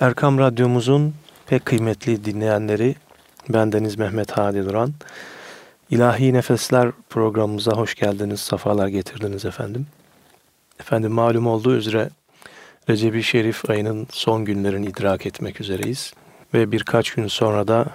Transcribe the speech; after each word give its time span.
Erkam 0.00 0.38
Radyomuzun 0.38 1.14
pek 1.46 1.64
kıymetli 1.64 2.24
dinleyenleri, 2.24 2.94
bendeniz 3.48 3.98
Mehmet 3.98 4.30
Hadi 4.30 4.64
Duran. 4.64 4.92
İlahi 5.90 6.32
Nefesler 6.32 6.90
programımıza 7.10 7.72
hoş 7.72 7.94
geldiniz, 7.94 8.40
safalar 8.40 8.88
getirdiniz 8.88 9.44
efendim. 9.44 9.86
Efendim 10.80 11.12
malum 11.12 11.46
olduğu 11.46 11.76
üzere 11.76 12.10
Recep-i 12.88 13.22
Şerif 13.22 13.70
ayının 13.70 14.06
son 14.10 14.44
günlerini 14.44 14.86
idrak 14.86 15.26
etmek 15.26 15.60
üzereyiz. 15.60 16.12
Ve 16.54 16.72
birkaç 16.72 17.10
gün 17.10 17.26
sonra 17.26 17.68
da 17.68 17.86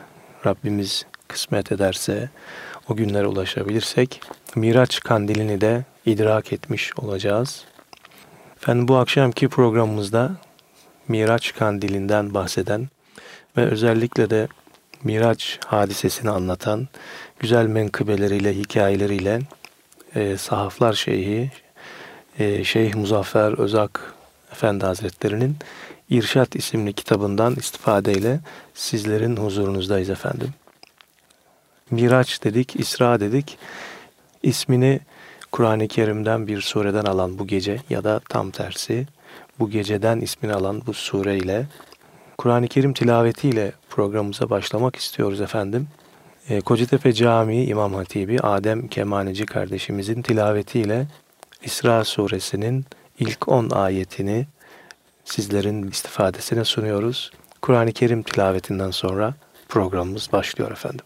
Rabbimiz 0.46 1.06
kısmet 1.28 1.72
ederse, 1.72 2.30
o 2.90 2.96
günlere 2.96 3.28
ulaşabilirsek 3.28 4.22
Miraç 4.56 5.00
kandilini 5.00 5.62
de 5.62 5.86
idrak 6.06 6.54
etmiş 6.54 7.00
olacağız. 7.00 7.64
Efendim 8.58 8.88
bu 8.88 8.96
akşamki 8.98 9.48
programımızda 9.48 10.32
Miraç 11.08 11.54
kandilinden 11.54 12.34
bahseden 12.34 12.88
ve 13.58 13.66
özellikle 13.66 14.30
de 14.30 14.48
Miraç 15.04 15.60
hadisesini 15.66 16.30
anlatan 16.30 16.88
güzel 17.40 17.66
menkıbeleriyle, 17.66 18.56
hikayeleriyle 18.56 19.40
e, 20.16 20.38
Sahaflar 20.38 20.94
Şeyhi 20.94 21.52
e, 22.40 22.64
Şeyh 22.64 22.96
Muzaffer 22.96 23.60
Özak 23.60 24.14
Efendi 24.52 24.86
Hazretleri'nin 24.86 25.58
İrşat 26.10 26.56
isimli 26.56 26.94
kitabından 26.94 27.56
istifadeyle 27.56 28.40
sizlerin 28.74 29.38
huzurunuzdayız 29.38 30.10
efendim. 30.10 30.54
Miraç 31.92 32.44
dedik, 32.44 32.76
İsra 32.76 33.20
dedik. 33.20 33.58
İsmini 34.44 35.00
Kur'an-ı 35.52 35.88
Kerim'den 35.88 36.48
bir 36.48 36.62
sureden 36.62 37.06
alan 37.06 37.40
bu 37.40 37.48
gece 37.48 37.82
ya 37.90 38.04
da 38.04 38.22
tam 38.30 38.52
tersi 38.52 39.08
bu 39.60 39.70
geceden 39.70 40.20
ismini 40.20 40.54
alan 40.54 40.82
bu 40.88 40.94
sureyle 40.94 41.66
Kur'an-ı 42.38 42.68
Kerim 42.68 42.94
tilavetiyle 42.94 43.72
programımıza 43.90 44.50
başlamak 44.50 44.96
istiyoruz 44.96 45.42
efendim. 45.42 45.88
E, 46.50 46.62
Kocatepe 46.62 47.14
Camii 47.14 47.66
İmam 47.66 47.94
Hatibi 47.94 48.40
Adem 48.40 48.88
Kemaneci 48.88 49.46
kardeşimizin 49.46 50.22
tilavetiyle 50.22 51.08
İsra 51.64 52.04
suresinin 52.04 52.86
ilk 53.20 53.48
10 53.48 53.70
ayetini 53.70 54.48
sizlerin 55.26 55.88
istifadesine 55.88 56.66
sunuyoruz. 56.66 57.32
Kur'an-ı 57.62 57.92
Kerim 57.92 58.24
tilavetinden 58.24 58.92
sonra 58.92 59.34
programımız 59.70 60.32
başlıyor 60.32 60.72
efendim. 60.72 61.06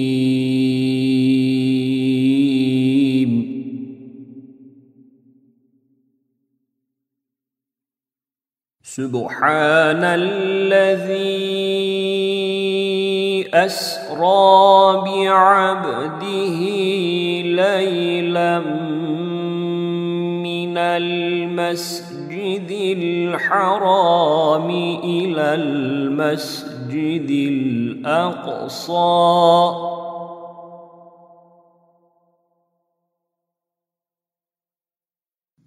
سبحان 8.91 10.03
الذي 10.03 11.15
أسرى 13.53 15.03
بعبده 15.07 16.59
ليلا 17.55 18.59
من 20.43 20.77
المسجد 20.77 22.71
الحرام 22.97 24.69
إلى 25.03 25.55
المسجد 25.55 27.29
الأقصى. 28.03 28.91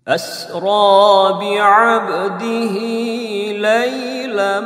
أسرى 0.09 1.33
بعبده 1.41 2.77
ليلا 3.53 4.61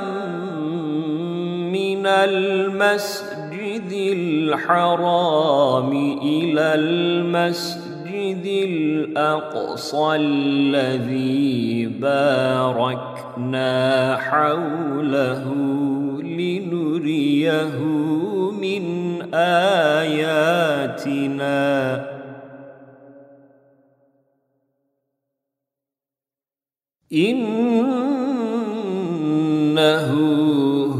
من 1.70 2.06
المسجد 2.06 3.92
الحرام 3.92 5.90
إلى 6.22 6.74
المسجد 6.74 8.44
الأقصى 8.44 10.16
الذي 10.16 11.86
باركنا 11.86 13.68
حوله 14.16 15.44
لنريه 16.22 17.78
من 18.60 18.84
آياتنا. 19.34 20.18
إنه 27.12 27.38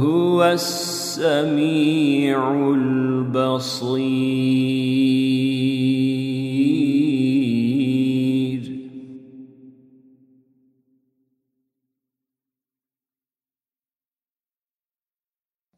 هو 0.03 0.45
السميع 0.45 2.39
البصير. 2.75 4.29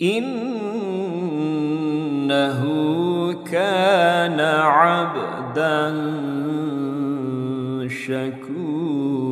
إنه 0.03 2.74
كان 3.53 4.41
عبدا 4.41 5.91
شكورا. 7.89 9.25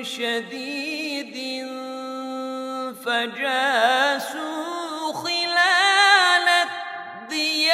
شديد 0.04 1.36
فجاسوا 3.06 4.64
خلال 5.14 6.48
الديار. 7.22 7.74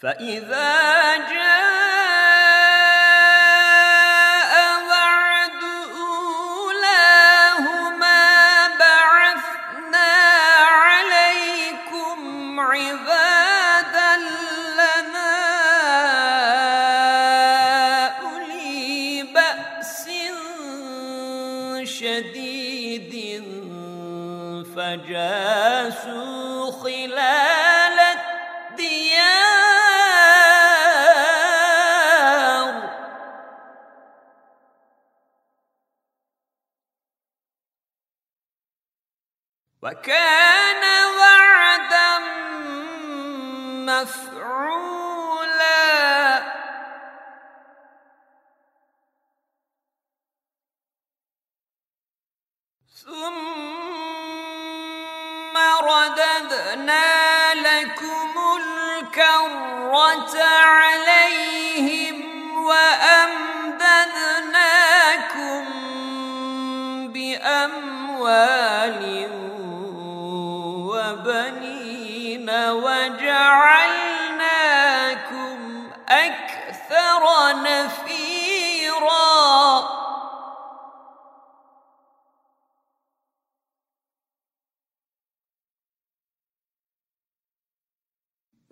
فإذا 0.00 0.69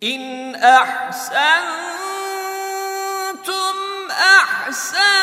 إن 0.02 0.54
أحسنتم 0.54 1.38
أحسنتم 4.10 5.18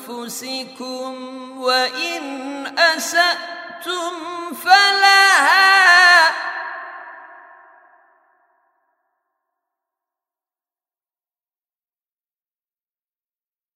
لأنفسكم 0.00 1.12
وإن 1.60 2.78
أسأتم 2.78 4.14
فلها 4.54 6.30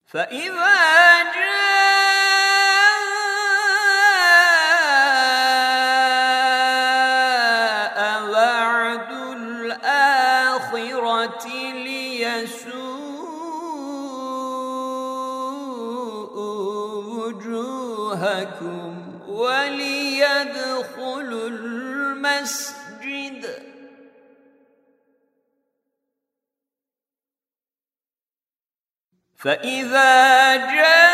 فإذا 0.06 1.22
جاء 1.22 1.73
وجوهكم 18.64 19.28
وليدخلوا 19.28 20.88
المسجد. 21.48 22.74
فإذا 29.38 30.56
جاء 30.56 31.13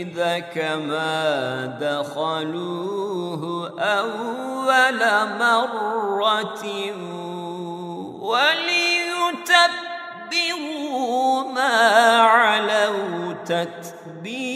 المسجد 0.00 0.44
كما 0.54 1.66
دخلوه 1.80 3.42
أول 3.80 5.00
مرة 5.38 6.64
وليتبروا 8.20 9.02
ما 11.52 12.20
علوا 12.20 13.32
تتبيرا. 13.44 14.50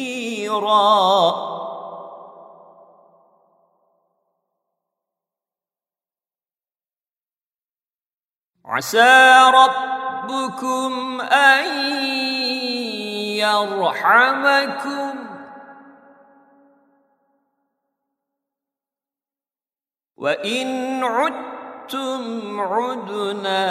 عسى 8.65 9.51
ربكم 9.55 11.21
أن 11.21 11.65
يرحمكم. 13.37 15.24
وإن 20.25 21.05
عدتم 21.05 22.61
عدنا 22.61 23.65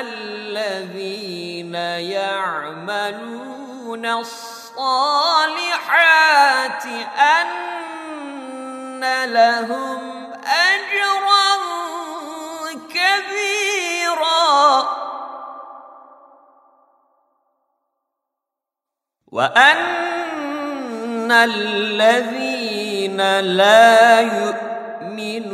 الذين 0.00 1.74
يعملون 2.14 4.06
الصالحات 4.06 4.84
أن 7.18 9.24
لهم 9.32 10.00
أجرا 10.44 11.48
كبيرا. 12.94 14.54
وأن 19.32 21.32
الذين 21.32 23.20
لا 23.40 24.20
يؤمنون 24.20 25.53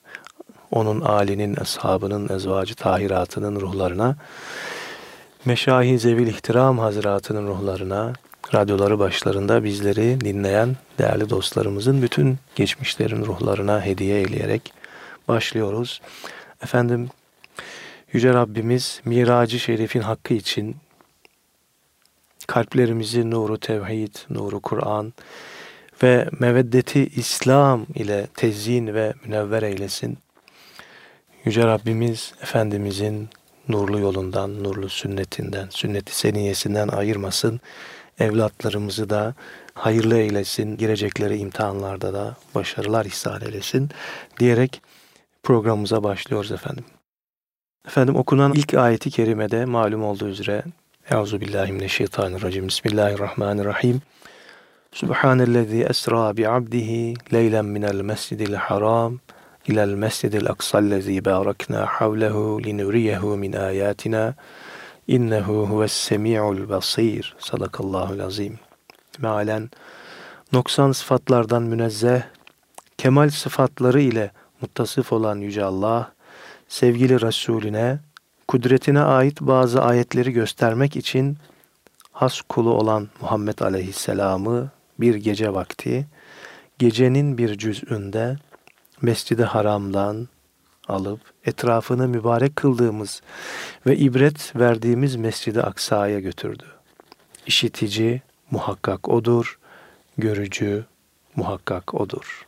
onun 0.71 1.01
âlinin, 1.01 1.57
eshabının, 1.61 2.29
ezvacı 2.35 2.75
tahiratının 2.75 3.61
ruhlarına, 3.61 4.15
meşahi 5.45 5.99
zevil 5.99 6.27
ihtiram 6.27 6.79
hazretinin 6.79 7.47
ruhlarına, 7.47 8.13
radyoları 8.53 8.99
başlarında 8.99 9.63
bizleri 9.63 10.21
dinleyen 10.21 10.75
değerli 10.99 11.29
dostlarımızın 11.29 12.01
bütün 12.01 12.37
geçmişlerin 12.55 13.25
ruhlarına 13.25 13.85
hediye 13.85 14.17
eyleyerek 14.17 14.73
başlıyoruz. 15.27 16.01
Efendim, 16.63 17.09
Yüce 18.13 18.33
Rabbimiz 18.33 19.01
Miracı 19.05 19.59
Şerif'in 19.59 20.01
hakkı 20.01 20.33
için 20.33 20.75
kalplerimizi 22.47 23.29
nuru 23.29 23.59
tevhid, 23.59 24.15
nuru 24.29 24.59
Kur'an 24.59 25.13
ve 26.03 26.29
meveddeti 26.39 27.07
İslam 27.15 27.85
ile 27.95 28.27
tezyin 28.33 28.93
ve 28.93 29.13
münevver 29.25 29.63
eylesin. 29.63 30.17
Yüce 31.45 31.67
Rabbimiz 31.67 32.33
Efendimizin 32.41 33.29
nurlu 33.69 33.99
yolundan, 33.99 34.63
nurlu 34.63 34.89
sünnetinden, 34.89 35.67
sünneti 35.69 36.15
seniyesinden 36.15 36.87
ayırmasın. 36.87 37.59
Evlatlarımızı 38.19 39.09
da 39.09 39.33
hayırlı 39.73 40.17
eylesin, 40.17 40.77
girecekleri 40.77 41.37
imtihanlarda 41.37 42.13
da 42.13 42.35
başarılar 42.55 43.05
ihsan 43.05 43.41
eylesin 43.41 43.89
diyerek 44.39 44.81
programımıza 45.43 46.03
başlıyoruz 46.03 46.51
efendim. 46.51 46.85
Efendim 47.87 48.15
okunan 48.15 48.53
ilk 48.53 48.73
ayeti 48.73 49.11
kerimede 49.11 49.65
malum 49.65 50.03
olduğu 50.03 50.27
üzere 50.27 50.63
Euzu 51.11 51.41
billahi 51.41 51.71
mineşşeytanirracim. 51.71 52.67
Bismillahirrahmanirrahim. 52.67 54.01
Subhanellezi 54.91 55.83
esra 55.89 56.37
bi 56.37 56.49
abdihi 56.49 57.13
leylen 57.33 57.65
minel 57.65 58.01
mescidil 58.01 58.53
haram 58.53 59.19
ilel 59.67 59.93
mescidil 59.93 60.49
aksallezi 60.49 61.25
barakna 61.25 61.85
havlehu 61.85 62.63
linuriyehu 62.63 63.37
min 63.37 63.53
ayatina 63.53 64.33
innehu 65.07 65.67
huves 65.67 65.91
semi'ul 65.91 66.69
basir. 66.69 67.35
Sadakallahul 67.39 68.19
azim. 68.19 68.59
Mealen 69.19 69.69
noksan 70.53 70.91
sıfatlardan 70.91 71.63
münezzeh, 71.63 72.21
kemal 72.97 73.29
sıfatları 73.29 74.01
ile 74.01 74.31
muttasıf 74.61 75.13
olan 75.13 75.37
Yüce 75.37 75.63
Allah, 75.63 76.11
sevgili 76.67 77.21
Resulüne 77.21 77.99
kudretine 78.47 79.01
ait 79.01 79.41
bazı 79.41 79.81
ayetleri 79.81 80.31
göstermek 80.31 80.95
için 80.95 81.37
has 82.11 82.41
kulu 82.41 82.73
olan 82.73 83.09
Muhammed 83.21 83.59
Aleyhisselam'ı 83.59 84.69
bir 84.99 85.15
gece 85.15 85.53
vakti 85.53 86.05
gecenin 86.79 87.37
bir 87.37 87.57
cüz'ünde 87.57 88.37
Mescid-i 89.01 89.43
Haram'dan 89.43 90.27
alıp 90.87 91.19
etrafını 91.45 92.07
mübarek 92.07 92.55
kıldığımız 92.55 93.21
ve 93.85 93.97
ibret 93.97 94.55
verdiğimiz 94.55 95.15
Mescid-i 95.15 95.61
Aksa'ya 95.61 96.19
götürdü. 96.19 96.65
İşitici 97.45 98.21
muhakkak 98.51 99.09
odur, 99.09 99.59
görücü 100.17 100.85
muhakkak 101.35 101.93
odur. 101.93 102.45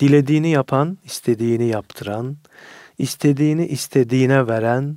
Dilediğini 0.00 0.50
yapan, 0.50 0.98
istediğini 1.04 1.66
yaptıran, 1.66 2.36
istediğini 2.98 3.66
istediğine 3.66 4.46
veren, 4.46 4.96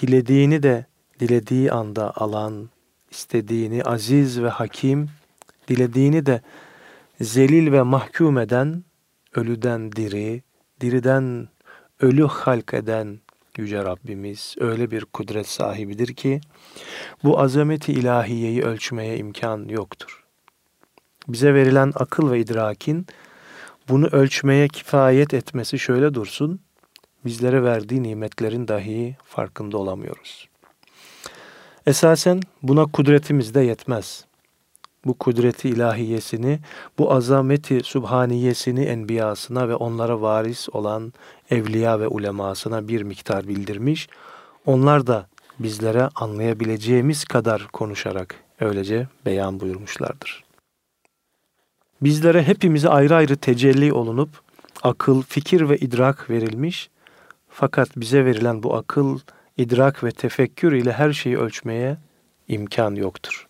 dilediğini 0.00 0.62
de 0.62 0.86
dilediği 1.20 1.72
anda 1.72 2.16
alan, 2.16 2.68
istediğini 3.10 3.82
aziz 3.82 4.42
ve 4.42 4.48
hakim, 4.48 5.10
dilediğini 5.68 6.26
de 6.26 6.40
zelil 7.20 7.72
ve 7.72 7.82
mahkum 7.82 8.38
eden, 8.38 8.84
ölüden 9.36 9.92
diri, 9.92 10.42
diriden 10.80 11.48
ölü 12.00 12.24
halk 12.26 12.74
eden 12.74 13.20
Yüce 13.56 13.84
Rabbimiz 13.84 14.54
öyle 14.60 14.90
bir 14.90 15.04
kudret 15.04 15.46
sahibidir 15.46 16.14
ki 16.14 16.40
bu 17.24 17.40
azameti 17.40 17.92
ilahiyeyi 17.92 18.62
ölçmeye 18.62 19.16
imkan 19.18 19.68
yoktur. 19.68 20.24
Bize 21.28 21.54
verilen 21.54 21.92
akıl 21.94 22.30
ve 22.30 22.40
idrakin 22.40 23.06
bunu 23.88 24.06
ölçmeye 24.06 24.68
kifayet 24.68 25.34
etmesi 25.34 25.78
şöyle 25.78 26.14
dursun, 26.14 26.60
bizlere 27.24 27.62
verdiği 27.62 28.02
nimetlerin 28.02 28.68
dahi 28.68 29.16
farkında 29.24 29.78
olamıyoruz. 29.78 30.48
Esasen 31.86 32.40
buna 32.62 32.84
kudretimiz 32.84 33.54
de 33.54 33.60
yetmez. 33.60 34.25
Bu 35.06 35.14
kudreti 35.14 35.68
ilahiyesini, 35.68 36.58
bu 36.98 37.12
azameti 37.12 37.80
subhaniyesini 37.84 38.84
enbiyasına 38.84 39.68
ve 39.68 39.74
onlara 39.74 40.20
varis 40.20 40.68
olan 40.72 41.12
evliya 41.50 42.00
ve 42.00 42.08
ulemasına 42.08 42.88
bir 42.88 43.02
miktar 43.02 43.48
bildirmiş, 43.48 44.08
onlar 44.66 45.06
da 45.06 45.26
bizlere 45.58 46.08
anlayabileceğimiz 46.14 47.24
kadar 47.24 47.66
konuşarak 47.72 48.34
öylece 48.60 49.08
beyan 49.26 49.60
buyurmuşlardır. 49.60 50.44
Bizlere 52.02 52.42
hepimize 52.42 52.88
ayrı 52.88 53.14
ayrı 53.14 53.36
tecelli 53.36 53.92
olunup 53.92 54.28
akıl, 54.82 55.22
fikir 55.22 55.68
ve 55.68 55.76
idrak 55.76 56.30
verilmiş 56.30 56.90
fakat 57.48 57.88
bize 57.96 58.24
verilen 58.24 58.62
bu 58.62 58.74
akıl, 58.74 59.18
idrak 59.56 60.04
ve 60.04 60.10
tefekkür 60.10 60.72
ile 60.72 60.92
her 60.92 61.12
şeyi 61.12 61.38
ölçmeye 61.38 61.96
imkan 62.48 62.94
yoktur. 62.94 63.46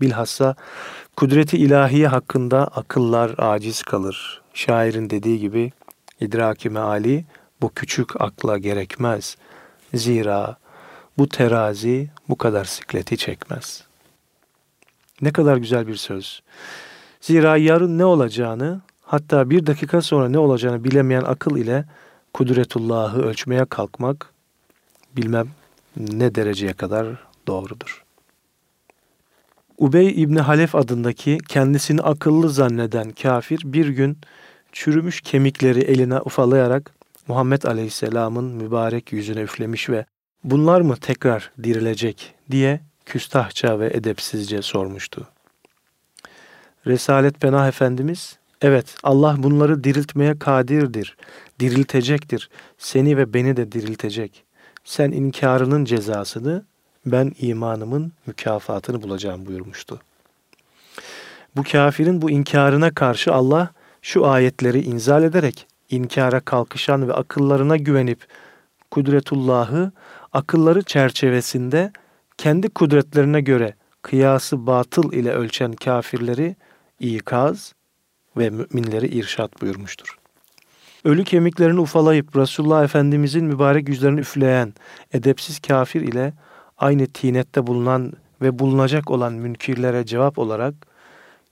Bilhassa 0.00 0.54
kudreti 1.16 1.56
ilahiye 1.56 2.08
hakkında 2.08 2.66
akıllar 2.66 3.34
aciz 3.38 3.82
kalır. 3.82 4.42
Şairin 4.54 5.10
dediği 5.10 5.38
gibi 5.38 5.72
idraki 6.20 6.70
meali 6.70 7.24
bu 7.62 7.72
küçük 7.74 8.20
akla 8.20 8.58
gerekmez. 8.58 9.36
Zira 9.94 10.56
bu 11.18 11.28
terazi 11.28 12.10
bu 12.28 12.36
kadar 12.38 12.64
sikleti 12.64 13.16
çekmez. 13.16 13.84
Ne 15.20 15.32
kadar 15.32 15.56
güzel 15.56 15.86
bir 15.86 15.96
söz. 15.96 16.42
Zira 17.20 17.56
yarın 17.56 17.98
ne 17.98 18.04
olacağını 18.04 18.80
hatta 19.02 19.50
bir 19.50 19.66
dakika 19.66 20.02
sonra 20.02 20.28
ne 20.28 20.38
olacağını 20.38 20.84
bilemeyen 20.84 21.22
akıl 21.22 21.56
ile 21.56 21.84
kudretullahı 22.32 23.22
ölçmeye 23.22 23.64
kalkmak 23.64 24.32
bilmem 25.16 25.48
ne 25.96 26.34
dereceye 26.34 26.72
kadar 26.72 27.06
doğrudur. 27.46 28.03
Ubey 29.78 30.22
İbni 30.22 30.40
Halef 30.40 30.74
adındaki 30.74 31.38
kendisini 31.48 32.00
akıllı 32.00 32.50
zanneden 32.50 33.10
kafir 33.10 33.60
bir 33.64 33.88
gün 33.88 34.18
çürümüş 34.72 35.20
kemikleri 35.20 35.80
eline 35.80 36.20
ufalayarak 36.20 36.94
Muhammed 37.28 37.62
Aleyhisselam'ın 37.62 38.44
mübarek 38.44 39.12
yüzüne 39.12 39.40
üflemiş 39.40 39.90
ve 39.90 40.04
bunlar 40.44 40.80
mı 40.80 40.96
tekrar 40.96 41.50
dirilecek 41.62 42.34
diye 42.50 42.80
küstahça 43.06 43.80
ve 43.80 43.90
edepsizce 43.94 44.62
sormuştu. 44.62 45.28
Resalet 46.86 47.40
Penah 47.40 47.68
Efendimiz 47.68 48.38
Evet, 48.62 48.96
Allah 49.02 49.34
bunları 49.38 49.84
diriltmeye 49.84 50.38
kadirdir, 50.38 51.16
diriltecektir. 51.60 52.50
Seni 52.78 53.16
ve 53.16 53.34
beni 53.34 53.56
de 53.56 53.72
diriltecek. 53.72 54.44
Sen 54.84 55.12
inkarının 55.12 55.84
cezasını, 55.84 56.64
ben 57.06 57.32
imanımın 57.38 58.12
mükafatını 58.26 59.02
bulacağım 59.02 59.46
buyurmuştu. 59.46 60.00
Bu 61.56 61.62
kafirin 61.62 62.22
bu 62.22 62.30
inkarına 62.30 62.94
karşı 62.94 63.32
Allah 63.32 63.70
şu 64.02 64.26
ayetleri 64.26 64.82
inzal 64.82 65.24
ederek 65.24 65.66
inkara 65.90 66.40
kalkışan 66.40 67.08
ve 67.08 67.12
akıllarına 67.12 67.76
güvenip 67.76 68.26
kudretullahı 68.90 69.92
akılları 70.32 70.82
çerçevesinde 70.82 71.92
kendi 72.38 72.68
kudretlerine 72.68 73.40
göre 73.40 73.74
kıyası 74.02 74.66
batıl 74.66 75.12
ile 75.12 75.32
ölçen 75.32 75.72
kafirleri 75.72 76.56
ikaz 77.00 77.72
ve 78.36 78.50
müminleri 78.50 79.06
irşat 79.06 79.62
buyurmuştur. 79.62 80.18
Ölü 81.04 81.24
kemiklerini 81.24 81.80
ufalayıp 81.80 82.36
Resulullah 82.36 82.84
Efendimizin 82.84 83.44
mübarek 83.44 83.88
yüzlerini 83.88 84.20
üfleyen 84.20 84.74
edepsiz 85.12 85.58
kafir 85.58 86.00
ile 86.00 86.32
aynı 86.78 87.06
tinette 87.06 87.66
bulunan 87.66 88.12
ve 88.42 88.58
bulunacak 88.58 89.10
olan 89.10 89.32
münkirlere 89.32 90.06
cevap 90.06 90.38
olarak 90.38 90.74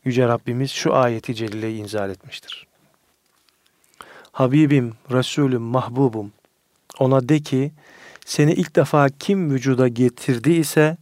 Yüce 0.05 0.29
Rabbimiz 0.29 0.71
şu 0.71 0.95
ayeti 0.95 1.35
celileyi 1.35 1.83
inzal 1.83 2.11
etmiştir. 2.11 2.67
Habibim, 4.33 4.93
Resulüm, 5.11 5.63
Mahbubum 5.63 6.33
ona 6.99 7.29
de 7.29 7.41
ki 7.41 7.73
seni 8.27 8.53
ilk 8.53 8.77
defa 8.77 9.09
kim 9.09 9.51
vücuda 9.51 9.89
getirdi 9.89 10.53
ise 10.53 10.97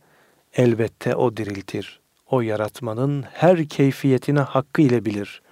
elbette 0.54 1.14
o 1.14 1.36
diriltir. 1.36 2.00
O 2.30 2.40
yaratmanın 2.40 3.22
her 3.22 3.68
keyfiyetine 3.68 4.40
hakkı 4.40 4.82
ile 4.82 5.04
bilir. 5.04 5.42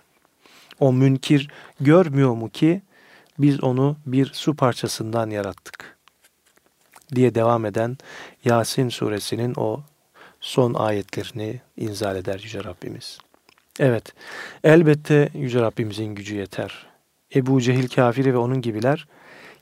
O 0.81 0.93
münkir 0.93 1.49
görmüyor 1.81 2.35
mu 2.35 2.51
ki 2.51 2.83
biz 3.39 3.65
onu 3.65 3.97
bir 4.07 4.27
su 4.27 4.57
parçasından 4.57 5.31
yarattık 5.31 5.98
diye 7.15 7.35
devam 7.35 7.67
eden 7.67 7.99
Yasin 8.45 8.89
suresinin 8.89 9.55
o 9.57 9.81
son 10.41 10.75
ayetlerini 10.75 11.61
inzal 11.77 12.17
eder 12.17 12.41
Yüce 12.45 12.65
Rabbimiz. 12.65 13.19
Evet, 13.81 14.13
elbette 14.65 15.29
Yüce 15.35 15.61
Rabbimizin 15.61 16.15
gücü 16.15 16.37
yeter. 16.37 16.87
Ebu 17.35 17.61
Cehil 17.61 17.89
kafiri 17.89 18.35
ve 18.35 18.39
onun 18.39 18.61
gibiler 18.61 19.07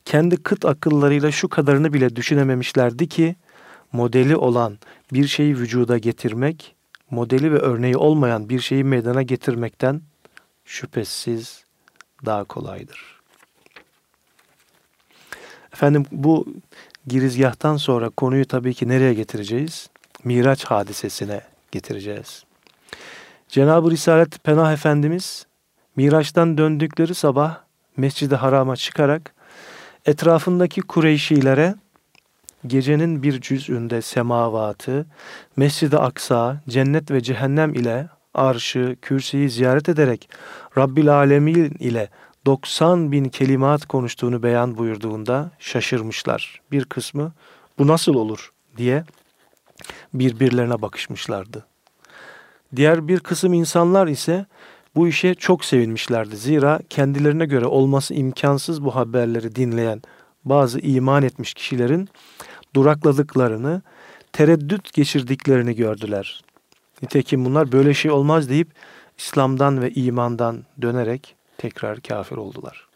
kendi 0.05 0.43
kıt 0.43 0.65
akıllarıyla 0.65 1.33
şu 1.33 1.49
kadarını 1.49 1.93
bile 1.93 2.17
düşünememişlerdi 2.17 3.09
ki 3.09 3.37
modeli 3.93 4.37
olan 4.37 4.79
bir 5.13 5.27
şeyi 5.27 5.59
vücuda 5.59 5.99
getirmek, 5.99 6.75
modeli 7.11 7.53
ve 7.53 7.59
örneği 7.59 7.97
olmayan 7.97 8.49
bir 8.49 8.61
şeyi 8.61 8.85
meydana 8.85 9.23
getirmekten 9.23 10.03
şüphesiz 10.65 11.65
daha 12.25 12.45
kolaydır. 12.45 13.21
Efendim 15.73 16.07
bu 16.13 16.47
girizgahtan 17.07 17.77
sonra 17.77 18.09
konuyu 18.09 18.45
tabii 18.45 18.75
ki 18.75 18.89
nereye 18.89 19.15
getireceğiz? 19.15 19.91
Miraç 20.25 20.65
hadisesine 20.65 21.41
getireceğiz. 21.73 22.45
Cenab-ı 23.49 23.91
Risalet 23.91 24.45
Penah 24.45 24.73
Efendimiz 24.73 25.47
Miraç'tan 25.97 26.59
döndükleri 26.59 27.15
sabah 27.15 27.59
Mescid-i 27.97 28.35
Haram'a 28.35 28.77
çıkarak 28.77 29.35
etrafındaki 30.07 30.81
Kureyşilere 30.81 31.75
gecenin 32.67 33.23
bir 33.23 33.41
cüz'ünde 33.41 34.03
semavatı, 34.03 35.07
Mescid-i 35.57 35.97
Aksa, 35.97 36.61
cennet 36.69 37.11
ve 37.11 37.21
cehennem 37.21 37.75
ile 37.75 38.09
arşı, 38.35 38.97
kürsüyü 39.03 39.51
ziyaret 39.51 39.89
ederek 39.89 40.31
Rabbil 40.79 41.15
Alemin 41.15 41.71
ile 41.71 42.09
90 42.47 43.13
bin 43.13 43.25
kelimat 43.25 43.87
konuştuğunu 43.87 44.43
beyan 44.43 44.79
buyurduğunda 44.79 45.51
şaşırmışlar. 45.59 46.61
Bir 46.73 46.85
kısmı 46.85 47.33
bu 47.79 47.87
nasıl 47.87 48.15
olur 48.15 48.53
diye 48.77 49.05
birbirlerine 50.15 50.83
bakışmışlardı. 50.83 51.67
Diğer 52.77 53.09
bir 53.09 53.21
kısım 53.21 53.53
insanlar 53.53 54.07
ise 54.07 54.47
bu 54.95 55.09
işe 55.09 55.35
çok 55.35 55.65
sevinmişlerdi. 55.65 56.37
Zira 56.37 56.81
kendilerine 56.91 57.47
göre 57.47 57.67
olması 57.67 58.15
imkansız 58.15 58.85
bu 58.85 58.95
haberleri 58.95 59.55
dinleyen 59.57 60.03
bazı 60.45 60.81
iman 60.81 61.23
etmiş 61.23 61.55
kişilerin 61.55 62.09
durakladıklarını, 62.75 63.83
tereddüt 64.33 64.93
geçirdiklerini 64.93 65.75
gördüler. 65.75 66.45
Nitekim 67.03 67.45
bunlar 67.45 67.73
böyle 67.73 67.95
şey 67.95 68.11
olmaz 68.11 68.49
deyip 68.49 68.69
İslam'dan 69.19 69.83
ve 69.83 69.91
imandan 69.91 70.65
dönerek 70.83 71.36
tekrar 71.59 72.01
kafir 72.01 72.37
oldular. 72.37 72.87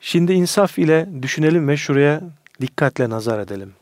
Şimdi 0.00 0.32
insaf 0.32 0.78
ile 0.78 1.08
düşünelim 1.22 1.68
ve 1.68 1.76
şuraya 1.76 2.20
dikkatle 2.60 3.10
nazar 3.10 3.38
edelim. 3.38 3.72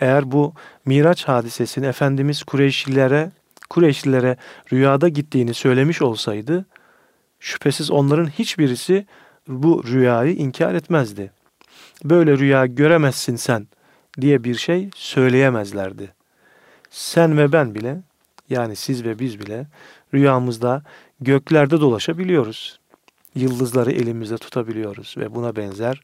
Eğer 0.00 0.32
bu 0.32 0.54
Miraç 0.84 1.24
hadisesini 1.24 1.86
Efendimiz 1.86 2.42
Kureyşlilere 2.42 3.30
Kureyşlilere 3.70 4.36
rüyada 4.72 5.08
gittiğini 5.08 5.54
söylemiş 5.54 6.02
olsaydı 6.02 6.66
şüphesiz 7.40 7.90
onların 7.90 8.26
hiçbirisi 8.26 9.06
bu 9.48 9.84
rüyayı 9.84 10.34
inkar 10.36 10.74
etmezdi. 10.74 11.32
Böyle 12.04 12.38
rüya 12.38 12.66
göremezsin 12.66 13.36
sen 13.36 13.66
diye 14.20 14.44
bir 14.44 14.54
şey 14.54 14.90
söyleyemezlerdi. 14.94 16.14
Sen 16.90 17.38
ve 17.38 17.52
ben 17.52 17.74
bile 17.74 18.00
yani 18.50 18.76
siz 18.76 19.04
ve 19.04 19.18
biz 19.18 19.40
bile 19.40 19.66
rüyamızda 20.14 20.82
göklerde 21.20 21.80
dolaşabiliyoruz. 21.80 22.80
Yıldızları 23.34 23.92
elimizde 23.92 24.38
tutabiliyoruz 24.38 25.14
ve 25.18 25.34
buna 25.34 25.56
benzer 25.56 26.00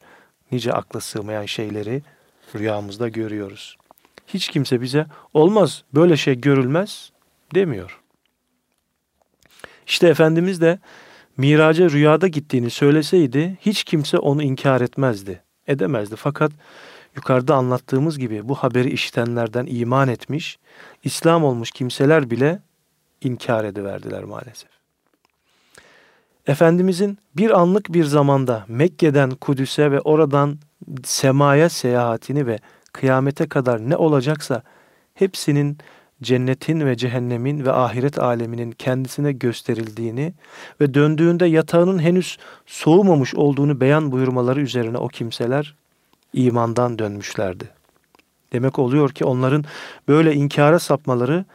nice 0.51 0.73
akla 0.73 0.99
sığmayan 0.99 1.45
şeyleri 1.45 2.03
rüyamızda 2.55 3.07
görüyoruz. 3.07 3.77
Hiç 4.27 4.47
kimse 4.47 4.81
bize 4.81 5.05
olmaz 5.33 5.83
böyle 5.93 6.17
şey 6.17 6.41
görülmez 6.41 7.11
demiyor. 7.55 8.01
İşte 9.87 10.07
Efendimiz 10.07 10.61
de 10.61 10.79
miraca 11.37 11.89
rüyada 11.89 12.27
gittiğini 12.27 12.69
söyleseydi 12.69 13.57
hiç 13.61 13.83
kimse 13.83 14.17
onu 14.17 14.43
inkar 14.43 14.81
etmezdi, 14.81 15.43
edemezdi. 15.67 16.15
Fakat 16.15 16.51
yukarıda 17.15 17.55
anlattığımız 17.55 18.19
gibi 18.19 18.49
bu 18.49 18.55
haberi 18.55 18.89
işitenlerden 18.89 19.65
iman 19.69 20.07
etmiş, 20.07 20.59
İslam 21.03 21.43
olmuş 21.43 21.71
kimseler 21.71 22.29
bile 22.29 22.59
inkar 23.21 23.65
ediverdiler 23.65 24.23
maalesef. 24.23 24.80
Efendimizin 26.47 27.17
bir 27.37 27.59
anlık 27.59 27.93
bir 27.93 28.03
zamanda 28.03 28.65
Mekke'den 28.67 29.29
Kudüs'e 29.29 29.91
ve 29.91 30.01
oradan 30.01 30.57
semaya 31.03 31.69
seyahatini 31.69 32.47
ve 32.47 32.59
kıyamete 32.93 33.49
kadar 33.49 33.89
ne 33.89 33.95
olacaksa 33.95 34.63
hepsinin 35.13 35.77
cennetin 36.21 36.85
ve 36.85 36.97
cehennemin 36.97 37.65
ve 37.65 37.71
ahiret 37.71 38.19
aleminin 38.19 38.71
kendisine 38.71 39.31
gösterildiğini 39.31 40.33
ve 40.81 40.93
döndüğünde 40.93 41.45
yatağının 41.45 41.99
henüz 41.99 42.37
soğumamış 42.65 43.35
olduğunu 43.35 43.81
beyan 43.81 44.11
buyurmaları 44.11 44.61
üzerine 44.61 44.97
o 44.97 45.07
kimseler 45.07 45.75
imandan 46.33 46.99
dönmüşlerdi. 46.99 47.69
Demek 48.53 48.79
oluyor 48.79 49.09
ki 49.09 49.25
onların 49.25 49.65
böyle 50.07 50.33
inkara 50.33 50.79
sapmaları 50.79 51.45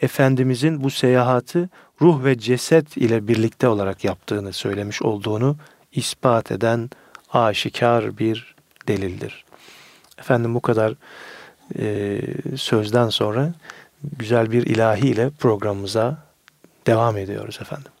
Efendimizin 0.00 0.84
bu 0.84 0.90
seyahati 0.90 1.68
ruh 2.02 2.24
ve 2.24 2.38
ceset 2.38 2.96
ile 2.96 3.28
birlikte 3.28 3.68
olarak 3.68 4.04
yaptığını 4.04 4.52
söylemiş 4.52 5.02
olduğunu 5.02 5.56
ispat 5.92 6.50
eden 6.50 6.90
aşikar 7.32 8.18
bir 8.18 8.54
delildir. 8.88 9.44
Efendim 10.18 10.54
bu 10.54 10.60
kadar 10.60 10.94
e, 11.78 12.20
sözden 12.56 13.08
sonra 13.08 13.52
güzel 14.18 14.52
bir 14.52 14.66
ilahi 14.66 15.08
ile 15.08 15.30
programımıza 15.30 16.18
devam 16.86 17.16
ediyoruz 17.16 17.58
efendim. 17.60 17.92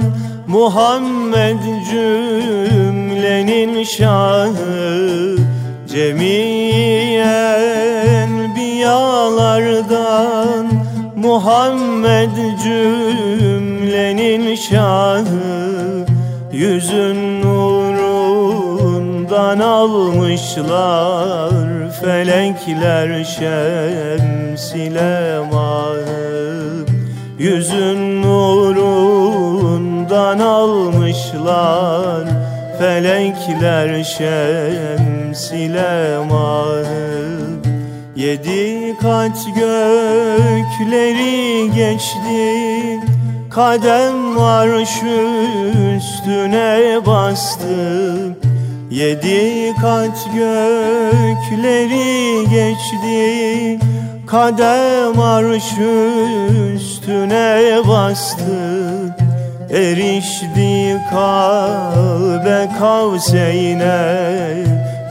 Muhammed 0.49 1.61
cümlenin 1.91 3.85
şahı 3.85 5.37
Cemiyen 5.89 7.27
biyalardan. 8.57 10.67
Muhammed 11.17 12.37
cümlenin 12.63 14.55
şahı 14.55 16.07
Yüzün 16.53 17.43
nurundan 17.43 19.59
almışlar. 19.59 21.53
Felekler 22.01 23.25
mahı 25.51 26.85
Yüzün 27.39 28.23
nurundan 28.23 28.98
almışlar 30.41 32.25
Felekler 32.79 34.05
şemsile 34.05 36.19
mahı 36.31 37.29
Yedi 38.17 38.97
kat 39.03 39.47
gökleri 39.57 41.31
geçti 41.75 43.01
Kadem 43.51 44.37
var 44.37 44.85
şu 44.85 45.07
üstüne 45.97 47.07
bastı. 47.07 48.37
Yedi 48.91 49.75
kat 49.81 50.29
gökleri 50.35 51.99
geçti 52.51 53.79
Kadem 54.27 55.21
arşı 55.21 56.11
üstüne 56.75 57.79
bastı 57.89 59.17
Erişti 59.71 60.97
Kabe 61.11 62.69
Kavseyne 62.79 63.99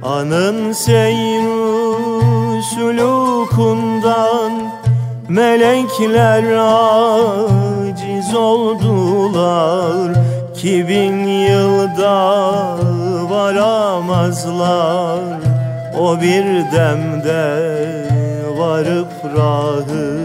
Anın 0.02 0.72
seyrü 0.72 2.62
sulukundan 2.62 4.52
Melekler 5.28 6.44
aciz 6.58 8.34
oldular. 8.34 10.14
Ki 10.54 10.88
bin 10.88 11.26
yılda 11.26 12.36
varamazlar. 13.30 15.18
O 15.98 16.20
bir 16.20 16.44
demde 16.72 17.72
varıp 18.58 19.12
rahı 19.36 20.20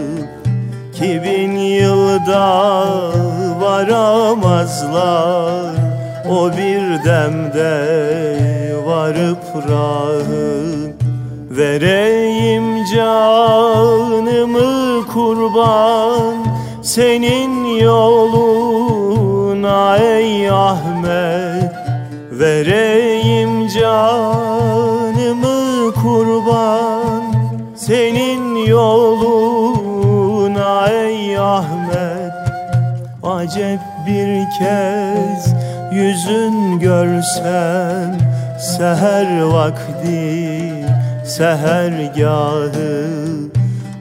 Ki 0.94 1.22
bin 1.24 1.52
yılda 1.56 3.27
varamazlar 3.78 5.74
O 6.30 6.50
bir 6.52 7.04
demde 7.04 7.74
varıp 8.86 9.44
rahı 9.70 10.92
Vereyim 11.50 12.84
canımı 12.94 13.96
kurban 15.06 16.34
Senin 16.82 17.64
yoluna 17.64 19.18
ey 19.96 20.50
Ahmet. 20.50 21.72
Vereyim 22.30 23.68
canımı 23.68 24.47
Acep 33.38 33.80
bir 34.06 34.50
kez. 34.50 35.54
Yüzün 35.92 36.78
görsem 36.78 38.18
Seher 38.60 39.42
vakti 39.42 40.72
sehergahı. 41.24 43.06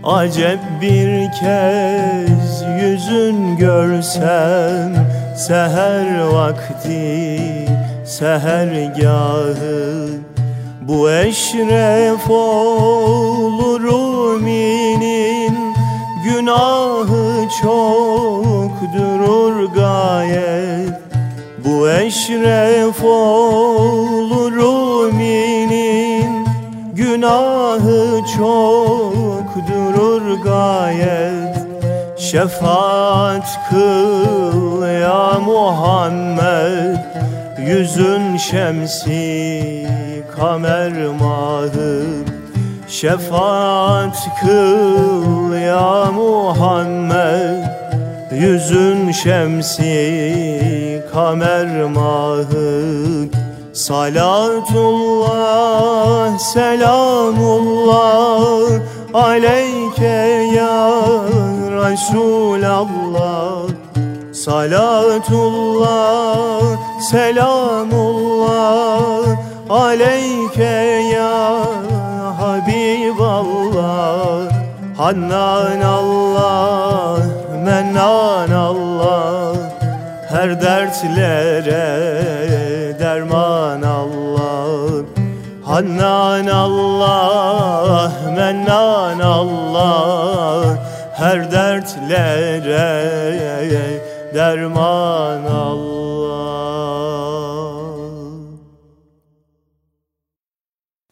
Acep 0.03 0.59
bir 0.81 1.31
kez 1.31 2.63
yüzün 2.81 3.57
görsem 3.57 4.93
Seher 5.35 6.19
vakti 6.19 7.39
sehergahı. 8.05 10.07
Bu 10.81 11.11
eşref 11.11 12.29
olur 12.29 13.83
uminin 13.83 15.57
Günahı 16.23 17.47
çok 17.61 18.56
durur 18.97 19.65
gayet. 19.75 20.93
Bu 21.65 21.89
eşref 21.89 23.03
olur 23.03 24.51
uminin 24.57 26.47
Günahı 26.93 28.21
çok 28.37 29.67
durur 29.67 30.43
gayet. 30.43 31.57
Şefaat 32.17 33.59
kıl 33.69 34.87
ya 35.01 35.39
Muhammed. 35.45 36.97
Yüzün 37.67 38.37
şemsi 38.37 39.87
kamer 40.37 40.93
mahı 41.19 42.03
Şefaat 42.87 44.27
kıl 44.41 45.53
ya 45.53 46.11
Muhammed 46.11 47.76
Yüzün 48.39 49.11
şemsi 49.11 51.03
kamer 51.13 51.83
mahı. 51.83 52.83
Salatullah 53.73 54.37
selamullah. 56.39 57.99
Aleyke 59.13 60.49
ya 60.55 60.91
Resulallah. 61.81 63.67
Salatullah 64.31 65.97
selamullah. 67.09 68.57
Aleyke 69.69 71.03
ya 71.13 71.59
Habiballah. 72.39 73.97
Hannan 74.97 75.81
Allah 75.81 77.36
Mennan 77.67 78.51
Allah 78.51 79.55
Her 80.29 80.61
dertlere 80.61 81.85
derman 82.99 83.81
Allah 83.81 85.05
Hannan 85.65 86.47
Allah 86.47 88.11
Mennan 88.35 89.19
Allah 89.19 90.77
Her 91.13 91.51
dertlere 91.51 92.87
derman 94.35 95.43
Allah 95.43 96.07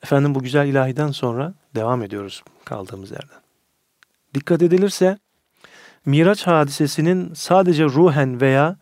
Efendim 0.04 0.36
bu 0.36 0.40
güzel 0.40 0.68
ilahiden 0.68 1.12
sonra 1.12 1.54
devam 1.76 2.04
ediyoruz 2.04 2.44
kaldığımız 2.66 3.12
yerden. 3.12 3.40
Dikkat 4.34 4.62
edilirse 4.62 5.18
Miraç 6.06 6.48
hadisesinin 6.48 7.34
sadece 7.34 7.84
ruhen 7.84 8.42
veya 8.42 8.78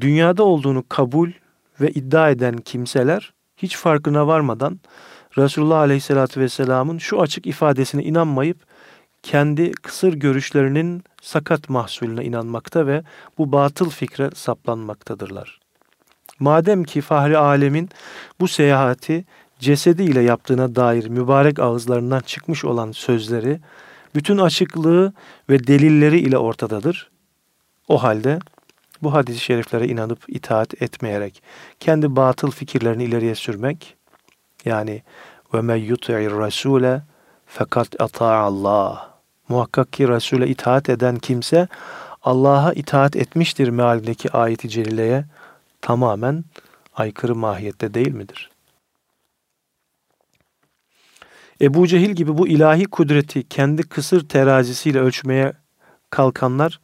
dünyada 0.00 0.42
olduğunu 0.42 0.84
kabul 0.88 1.30
ve 1.80 1.90
iddia 1.90 2.30
eden 2.30 2.56
kimseler 2.56 3.32
hiç 3.56 3.76
farkına 3.76 4.26
varmadan 4.26 4.80
Resulullah 5.38 5.78
Aleyhisselatü 5.78 6.40
Vesselam'ın 6.40 6.98
şu 6.98 7.20
açık 7.20 7.46
ifadesine 7.46 8.02
inanmayıp 8.02 8.58
kendi 9.22 9.72
kısır 9.72 10.14
görüşlerinin 10.14 11.04
sakat 11.22 11.68
mahsulüne 11.68 12.24
inanmakta 12.24 12.86
ve 12.86 13.02
bu 13.38 13.52
batıl 13.52 13.90
fikre 13.90 14.30
saplanmaktadırlar. 14.34 15.60
Madem 16.40 16.84
ki 16.84 17.00
Fahri 17.00 17.38
Alem'in 17.38 17.88
bu 18.40 18.48
seyahati 18.48 19.24
cesediyle 19.58 20.20
yaptığına 20.20 20.74
dair 20.74 21.08
mübarek 21.08 21.58
ağızlarından 21.58 22.20
çıkmış 22.20 22.64
olan 22.64 22.92
sözleri 22.92 23.60
bütün 24.16 24.38
açıklığı 24.38 25.12
ve 25.50 25.66
delilleri 25.66 26.18
ile 26.18 26.38
ortadadır. 26.38 27.10
O 27.88 28.02
halde 28.02 28.38
bu 29.02 29.14
hadis-i 29.14 29.40
şeriflere 29.40 29.88
inanıp 29.88 30.18
itaat 30.28 30.82
etmeyerek 30.82 31.42
kendi 31.80 32.16
batıl 32.16 32.50
fikirlerini 32.50 33.04
ileriye 33.04 33.34
sürmek 33.34 33.96
yani 34.64 35.02
ve 35.54 35.60
men 35.60 35.76
yuti'ir 35.76 36.30
rasule 36.30 37.02
fakat 37.46 38.00
ata 38.00 38.26
Allah. 38.26 39.16
Muhakkak 39.48 39.92
ki 39.92 40.08
Resul'e 40.08 40.48
itaat 40.48 40.88
eden 40.88 41.16
kimse 41.16 41.68
Allah'a 42.22 42.72
itaat 42.72 43.16
etmiştir 43.16 43.68
mealindeki 43.68 44.32
ayeti 44.32 44.68
celileye 44.68 45.24
tamamen 45.80 46.44
aykırı 46.94 47.34
mahiyette 47.34 47.94
değil 47.94 48.14
midir? 48.14 48.50
Ebu 51.60 51.86
Cehil 51.86 52.10
gibi 52.10 52.38
bu 52.38 52.48
ilahi 52.48 52.84
kudreti 52.84 53.48
kendi 53.48 53.82
kısır 53.82 54.28
terazisiyle 54.28 55.00
ölçmeye 55.00 55.52
kalkanlar 56.10 56.80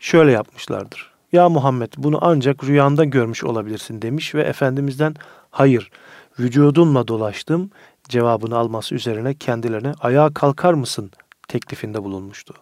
şöyle 0.00 0.32
yapmışlardır. 0.32 1.10
Ya 1.32 1.48
Muhammed 1.48 1.92
bunu 1.96 2.18
ancak 2.20 2.64
rüyanda 2.64 3.04
görmüş 3.04 3.44
olabilirsin 3.44 4.02
demiş 4.02 4.34
ve 4.34 4.42
Efendimiz'den 4.42 5.14
hayır 5.50 5.90
vücudunla 6.38 7.08
dolaştım 7.08 7.70
cevabını 8.08 8.56
alması 8.56 8.94
üzerine 8.94 9.34
kendilerine 9.34 9.92
ayağa 10.00 10.34
kalkar 10.34 10.74
mısın 10.74 11.10
teklifinde 11.48 12.04
bulunmuştu. 12.04 12.54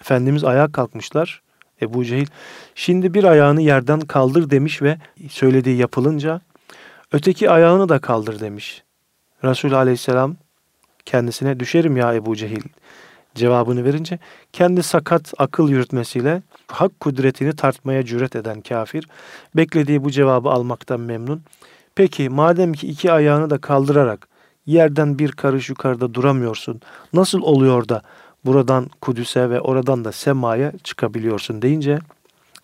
Efendimiz 0.00 0.44
ayağa 0.44 0.72
kalkmışlar. 0.72 1.42
Ebu 1.82 2.04
Cehil 2.04 2.26
şimdi 2.74 3.14
bir 3.14 3.24
ayağını 3.24 3.62
yerden 3.62 4.00
kaldır 4.00 4.50
demiş 4.50 4.82
ve 4.82 4.98
söylediği 5.30 5.76
yapılınca 5.76 6.40
öteki 7.12 7.50
ayağını 7.50 7.88
da 7.88 7.98
kaldır 7.98 8.40
demiş. 8.40 8.82
Resul 9.44 9.72
aleyhisselam 9.72 10.36
kendisine 11.06 11.60
düşerim 11.60 11.96
ya 11.96 12.14
Ebu 12.14 12.36
Cehil 12.36 12.62
cevabını 13.34 13.84
verince 13.84 14.18
kendi 14.52 14.82
sakat 14.82 15.34
akıl 15.38 15.68
yürütmesiyle 15.68 16.42
hak 16.66 17.00
kudretini 17.00 17.56
tartmaya 17.56 18.04
cüret 18.04 18.36
eden 18.36 18.60
kafir 18.60 19.08
beklediği 19.56 20.04
bu 20.04 20.10
cevabı 20.10 20.48
almaktan 20.48 21.00
memnun 21.00 21.42
Peki 21.94 22.28
madem 22.28 22.72
ki 22.72 22.86
iki 22.86 23.12
ayağını 23.12 23.50
da 23.50 23.58
kaldırarak 23.58 24.28
yerden 24.66 25.18
bir 25.18 25.32
karış 25.32 25.68
yukarıda 25.68 26.14
duramıyorsun. 26.14 26.80
Nasıl 27.12 27.42
oluyor 27.42 27.88
da 27.88 28.02
buradan 28.44 28.90
Kudüs'e 29.00 29.50
ve 29.50 29.60
oradan 29.60 30.04
da 30.04 30.12
semaya 30.12 30.72
çıkabiliyorsun 30.84 31.62
deyince 31.62 31.98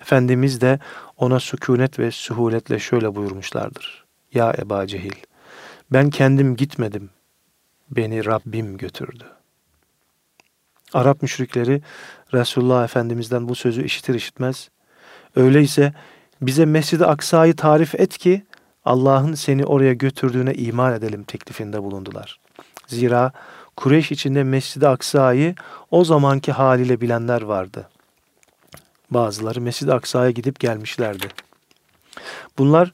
Efendimiz 0.00 0.60
de 0.60 0.78
ona 1.16 1.40
sükunet 1.40 1.98
ve 1.98 2.10
sühuletle 2.10 2.78
şöyle 2.78 3.14
buyurmuşlardır. 3.14 4.04
Ya 4.34 4.54
Eba 4.58 4.86
Cehil, 4.86 5.12
ben 5.92 6.10
kendim 6.10 6.56
gitmedim, 6.56 7.10
beni 7.90 8.24
Rabbim 8.26 8.76
götürdü. 8.76 9.24
Arap 10.92 11.22
müşrikleri 11.22 11.82
Resulullah 12.34 12.84
Efendimiz'den 12.84 13.48
bu 13.48 13.54
sözü 13.54 13.84
işitir 13.84 14.14
işitmez. 14.14 14.70
Öyleyse 15.36 15.92
bize 16.42 16.64
Mescid-i 16.64 17.06
Aksa'yı 17.06 17.56
tarif 17.56 17.94
et 17.94 18.18
ki 18.18 18.44
Allah'ın 18.84 19.34
seni 19.34 19.64
oraya 19.64 19.92
götürdüğüne 19.92 20.54
iman 20.54 20.92
edelim 20.94 21.24
teklifinde 21.24 21.82
bulundular. 21.82 22.40
Zira 22.86 23.32
Kureyş 23.76 24.12
içinde 24.12 24.44
Mescid-i 24.44 24.88
Aksa'yı 24.88 25.54
o 25.90 26.04
zamanki 26.04 26.52
haliyle 26.52 27.00
bilenler 27.00 27.42
vardı. 27.42 27.88
Bazıları 29.10 29.60
Mescid-i 29.60 29.92
Aksa'ya 29.92 30.30
gidip 30.30 30.60
gelmişlerdi. 30.60 31.28
Bunlar 32.58 32.92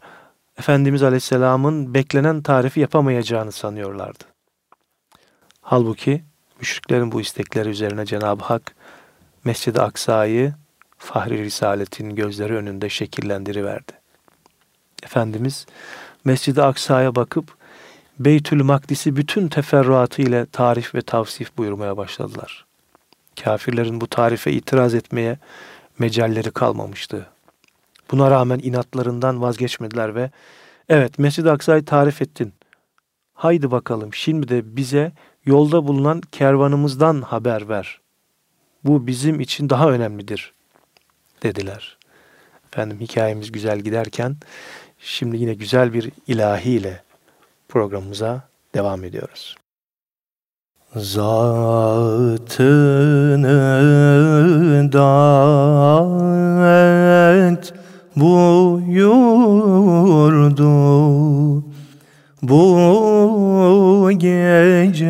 Efendimiz 0.59 1.03
Aleyhisselam'ın 1.03 1.95
beklenen 1.95 2.43
tarifi 2.43 2.81
yapamayacağını 2.81 3.53
sanıyorlardı. 3.53 4.36
Halbuki 5.69 6.25
müşriklerin 6.61 7.13
bu 7.13 7.21
istekleri 7.21 7.69
üzerine 7.69 8.07
Cenab-ı 8.07 8.45
Hak 8.45 8.75
Mescid-i 9.45 9.81
Aksa'yı 9.81 10.55
Fahri 10.99 11.45
Risaletin 11.45 12.15
gözleri 12.15 12.55
önünde 12.55 12.89
şekillendiriverdi. 12.89 13.93
Efendimiz 15.03 15.67
Mescid-i 16.25 16.63
Aksa'ya 16.63 17.15
bakıp 17.15 17.57
Beytül 18.19 18.63
Makdis'i 18.63 19.17
bütün 19.17 19.49
teferruatı 19.49 20.23
ile 20.23 20.47
tarif 20.47 20.95
ve 20.95 21.03
tavsif 21.03 21.57
buyurmaya 21.57 21.97
başladılar. 21.97 22.67
Kafirlerin 23.45 24.01
bu 24.01 24.07
tarife 24.07 24.53
itiraz 24.53 24.95
etmeye 24.95 25.39
mecalleri 25.99 26.51
kalmamıştı. 26.51 27.27
Buna 28.11 28.31
rağmen 28.31 28.61
inatlarından 28.63 29.43
vazgeçmediler 29.43 30.15
ve 30.15 30.31
evet 30.89 31.19
Mescid-i 31.19 31.51
Aksa'yı 31.51 31.85
tarif 31.85 32.23
ettin. 32.23 32.53
Haydi 33.35 33.71
bakalım 33.71 34.15
şimdi 34.15 34.49
de 34.49 34.77
bize 34.77 35.13
yolda 35.47 35.87
bulunan 35.87 36.21
kervanımızdan 36.33 37.23
haber 37.23 37.69
ver. 37.69 38.01
Bu 38.85 39.07
bizim 39.07 39.41
için 39.41 39.71
daha 39.71 39.91
önemlidir 39.91 40.53
dediler. 41.43 41.99
Efendim 42.73 43.01
hikayemiz 43.01 43.53
güzel 43.53 43.81
giderken 43.81 44.37
şimdi 44.99 45.37
yine 45.37 45.55
güzel 45.55 45.93
bir 45.93 46.11
ilahiyle 46.27 47.03
programımıza 47.69 48.49
devam 48.75 49.05
ediyoruz. 49.05 49.57
Zatını 50.97 51.33
davet 54.93 56.57
buyurdu 58.17 59.47
Bu 62.43 63.06
gece 64.19 65.07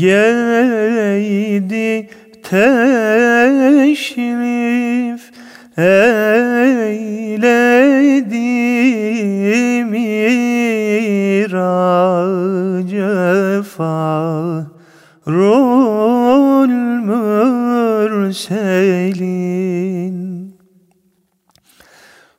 geldi 0.00 1.92
teşrif 2.42 4.00
eyledi 5.76 6.30
mirace 9.84 10.42
fahrul 13.62 14.70
mürselin. 17.06 18.60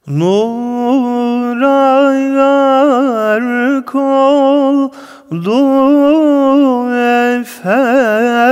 Nura 0.08 0.52
gark 2.36 3.96
oldu 5.32 6.92
efendim 7.40 8.52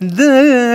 dediler 0.00 0.70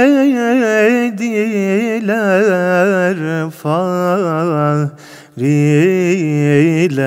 fahriyle 5.35 7.05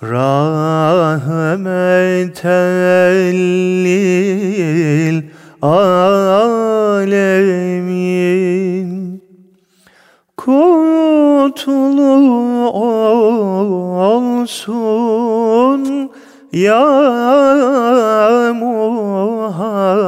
rahmeten 0.03 1.35
lil 3.85 5.23
ya 16.55 16.81
Muhammed 18.53 20.05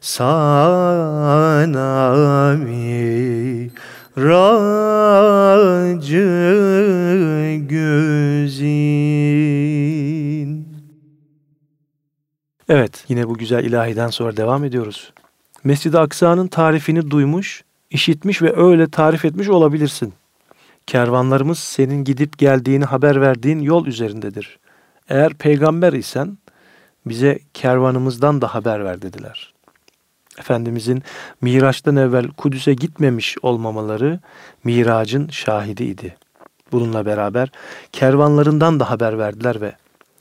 sana 0.00 0.52
miracı 4.16 4.38
güzin. 7.68 9.02
Evet, 12.68 13.04
yine 13.08 13.28
bu 13.28 13.34
güzel 13.38 13.64
ilahiden 13.64 14.08
sonra 14.08 14.36
devam 14.36 14.64
ediyoruz. 14.64 15.12
Mescid-i 15.64 15.98
Aksa'nın 15.98 16.46
tarifini 16.46 17.10
duymuş, 17.10 17.64
işitmiş 17.90 18.42
ve 18.42 18.56
öyle 18.56 18.88
tarif 18.90 19.24
etmiş 19.24 19.48
olabilirsin. 19.48 20.14
Kervanlarımız 20.86 21.58
senin 21.58 22.04
gidip 22.04 22.38
geldiğini 22.38 22.84
haber 22.84 23.20
verdiğin 23.20 23.58
yol 23.58 23.86
üzerindedir. 23.86 24.58
Eğer 25.08 25.34
peygamber 25.34 25.92
isen 25.92 26.38
bize 27.06 27.38
kervanımızdan 27.54 28.40
da 28.40 28.54
haber 28.54 28.84
ver 28.84 29.02
dediler. 29.02 29.54
Efendimizin 30.38 31.02
Miraç'tan 31.40 31.96
evvel 31.96 32.28
Kudüs'e 32.28 32.74
gitmemiş 32.74 33.36
olmamaları 33.42 34.20
Mirac'ın 34.64 35.28
şahidiydi. 35.28 36.16
Bununla 36.72 37.06
beraber 37.06 37.52
kervanlarından 37.92 38.80
da 38.80 38.90
haber 38.90 39.18
verdiler 39.18 39.60
ve 39.60 39.72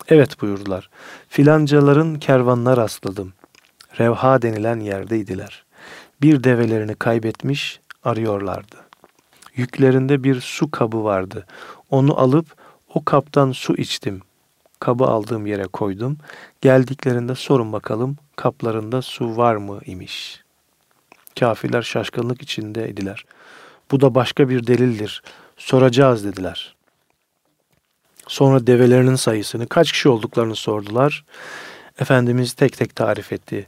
evet 0.08 0.42
buyurdular. 0.42 0.90
Filancaların 1.30 2.16
kervanına 2.16 2.78
rastladım. 2.78 3.34
Revha 4.00 4.42
denilen 4.42 4.80
yerdeydiler. 4.80 5.66
Bir 6.22 6.44
develerini 6.44 6.96
kaybetmiş 6.96 7.80
arıyorlardı. 8.04 8.76
Yüklerinde 9.62 10.24
bir 10.24 10.42
su 10.42 10.72
kabı 10.72 11.04
vardı. 11.04 11.46
Onu 11.90 12.20
alıp 12.20 12.46
o 12.94 13.06
kaptan 13.06 13.52
su 13.52 13.76
içtim. 13.76 14.22
kabı 14.80 15.06
aldığım 15.06 15.46
yere 15.46 15.64
koydum. 15.64 16.18
Geldiklerinde 16.62 17.36
sorun 17.36 17.74
bakalım 17.74 18.18
kaplarında 18.36 19.02
su 19.02 19.38
var 19.38 19.56
mı 19.56 19.80
imiş. 19.86 20.44
Kafirler 21.40 21.82
şaşkınlık 21.82 22.42
içindeydiler. 22.42 23.26
Bu 23.92 24.02
da 24.02 24.16
başka 24.16 24.50
bir 24.50 24.68
delildir. 24.68 25.24
Soracağız 25.58 26.26
dediler. 26.26 26.76
Sonra 28.28 28.68
develerinin 28.68 29.16
sayısını, 29.16 29.68
kaç 29.68 29.92
kişi 29.92 30.10
olduklarını 30.10 30.56
sordular. 30.56 31.26
Efendimiz 32.00 32.54
tek 32.54 32.78
tek 32.78 32.96
tarif 32.96 33.34
etti. 33.34 33.68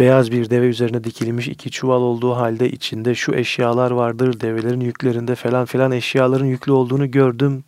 Beyaz 0.00 0.30
bir 0.32 0.50
deve 0.50 0.66
üzerine 0.66 1.04
dikilmiş 1.04 1.48
iki 1.48 1.70
çuval 1.70 2.00
olduğu 2.00 2.36
halde 2.36 2.70
içinde 2.70 3.14
şu 3.14 3.34
eşyalar 3.34 3.90
vardır. 3.90 4.40
Develerin 4.40 4.80
yüklerinde 4.80 5.34
falan 5.34 5.64
filan 5.64 5.92
eşyaların 5.92 6.46
yüklü 6.46 6.72
olduğunu 6.72 7.10
gördüm. 7.10 7.64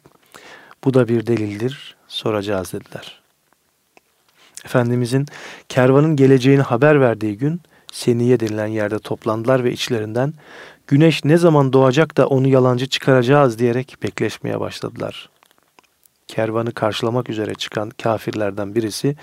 Bu 0.85 0.95
da 0.95 1.09
bir 1.09 1.27
delildir. 1.27 1.97
Soracağız 2.09 2.73
dediler. 2.73 3.21
Efendimizin 4.65 5.27
kervanın 5.69 6.17
geleceğini 6.17 6.63
haber 6.63 7.01
verdiği 7.01 7.39
gün 7.39 7.61
Seniye 7.93 8.41
denilen 8.41 8.67
yerde 8.67 8.99
toplandılar 8.99 9.65
ve 9.65 9.73
içlerinden 9.73 10.35
güneş 10.87 11.25
ne 11.25 11.37
zaman 11.37 11.73
doğacak 11.73 12.17
da 12.17 12.27
onu 12.27 12.49
yalancı 12.49 12.87
çıkaracağız 12.87 13.59
diyerek 13.59 13.97
bekleşmeye 14.03 14.61
başladılar. 14.61 15.29
Kervanı 16.29 16.73
karşılamak 16.73 17.31
üzere 17.31 17.55
çıkan 17.55 17.91
kafirlerden 17.91 18.75
birisi 18.75 19.17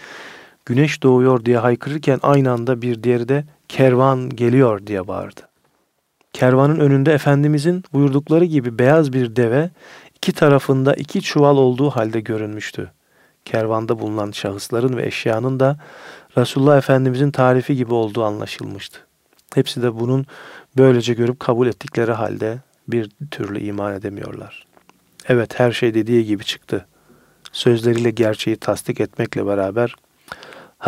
güneş 0.68 1.04
doğuyor 1.04 1.46
diye 1.46 1.58
haykırırken 1.58 2.20
aynı 2.24 2.52
anda 2.52 2.82
bir 2.82 3.04
diğeri 3.04 3.30
de 3.30 3.46
kervan 3.68 4.30
geliyor 4.30 4.88
diye 4.88 5.08
bağırdı. 5.08 5.42
Kervanın 6.34 6.80
önünde 6.80 7.14
Efendimizin 7.14 7.84
buyurdukları 7.94 8.46
gibi 8.46 8.80
beyaz 8.80 9.14
bir 9.14 9.36
deve 9.36 9.70
iki 10.16 10.32
tarafında 10.32 10.94
iki 10.94 11.22
çuval 11.22 11.58
olduğu 11.58 11.90
halde 11.90 12.20
görünmüştü. 12.20 12.92
Kervanda 13.46 14.00
bulunan 14.00 14.32
şahısların 14.32 14.98
ve 14.98 15.06
eşyanın 15.06 15.60
da 15.60 15.78
Resulullah 16.38 16.78
Efendimizin 16.78 17.32
tarifi 17.32 17.76
gibi 17.76 17.94
olduğu 17.94 18.24
anlaşılmıştı. 18.24 19.00
Hepsi 19.56 19.82
de 19.82 20.00
bunun 20.00 20.26
böylece 20.78 21.14
görüp 21.14 21.40
kabul 21.40 21.68
ettikleri 21.68 22.12
halde 22.12 22.58
bir 22.88 23.10
türlü 23.32 23.60
iman 23.60 23.94
edemiyorlar. 23.94 24.66
Evet 25.28 25.60
her 25.60 25.72
şey 25.72 25.94
dediği 25.94 26.26
gibi 26.26 26.44
çıktı. 26.44 26.86
Sözleriyle 27.52 28.10
gerçeği 28.10 28.58
tasdik 28.58 29.02
etmekle 29.02 29.46
beraber 29.46 29.96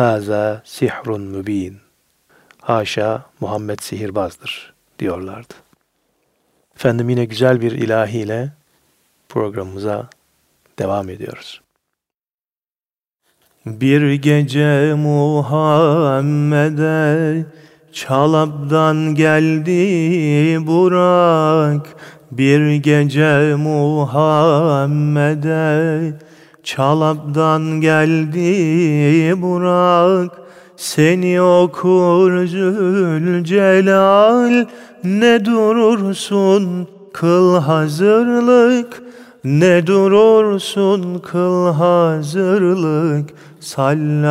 Haza 0.00 0.62
sihrun 0.64 1.22
mübin. 1.22 1.76
Haşa 2.60 3.24
Muhammed 3.40 3.78
sihirbazdır 3.80 4.74
diyorlardı. 4.98 5.54
Efendim 6.76 7.08
yine 7.08 7.24
güzel 7.24 7.60
bir 7.60 7.72
ilahiyle 7.72 8.52
programımıza 9.28 10.08
devam 10.78 11.08
ediyoruz. 11.08 11.60
Bir 13.66 14.12
gece 14.12 14.94
Muhammed'e 14.94 15.46
Çalap'dan 17.92 19.14
geldi 19.14 20.66
Burak 20.66 21.86
Bir 22.30 22.74
gece 22.74 23.54
Muhammed'e 23.54 25.00
Çalap'dan 26.62 27.80
geldi 27.80 29.42
Burak. 29.42 30.30
Seni 30.76 31.42
okur 31.42 32.46
Zülcelal 32.46 33.86
Ne 35.04 35.44
durursun 35.44 36.88
kıl 37.12 37.60
hazırlık. 37.60 39.02
Ne 39.44 39.86
durursun 39.86 41.18
kıl 41.18 41.72
hazırlık. 41.72 43.30
Sallallahu 43.60 44.28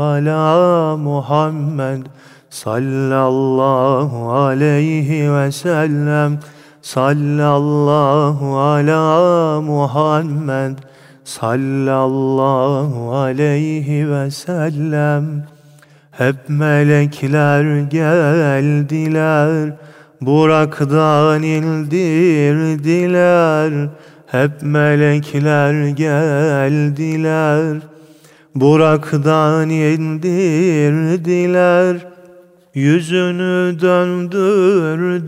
ala 0.00 0.96
Muhammed. 0.96 2.02
Sallallahu 2.50 4.32
aleyhi 4.32 5.32
ve 5.32 5.52
sellem. 5.52 6.38
Sallallahu 6.82 8.58
ala 8.58 9.60
Muhammed 9.60 10.78
Sallallahu 11.24 13.12
aleyhi 13.14 14.10
ve 14.10 14.30
sellem. 14.30 15.44
Hep 16.10 16.36
melekler 16.48 17.80
geldiler 17.80 19.72
Burak'tan 20.20 21.42
indirdiler. 21.42 22.52
Hep 24.26 24.62
melekler 24.62 25.88
geldiler 25.88 27.76
Burak'tan 28.54 29.70
indirdiler. 29.70 30.52
Yüzünü 32.74 33.80
döndürdüler 33.80 35.22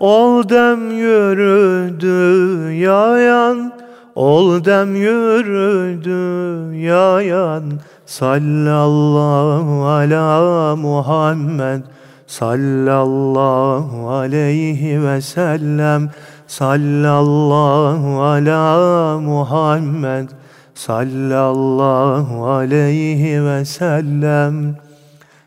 Ol 0.00 0.48
dem 0.48 0.90
yürüdü 0.90 2.72
yayan 2.72 3.72
Ol 4.16 4.64
dem 4.64 4.96
yürüdü 4.96 6.76
yayan 6.76 7.64
Sallallahu 8.06 9.84
ala 9.84 10.76
Muhammed. 10.76 11.82
Sallallahu 12.26 14.10
aleyhi 14.10 15.02
ve 15.02 15.20
sellem. 15.20 16.10
Sallallahu 16.46 18.22
ala 18.22 19.18
Muhammed. 19.20 20.28
Sallallahu 20.74 22.46
aleyhi 22.46 23.44
ve 23.44 23.64
sellem. 23.64 24.76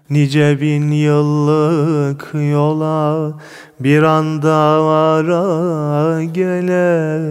Nice 0.10 0.62
bin 0.62 0.92
yıllık 0.92 2.30
yola 2.34 3.34
bir 3.80 4.04
anda 4.04 4.86
vara 4.86 6.24
gele 6.24 7.30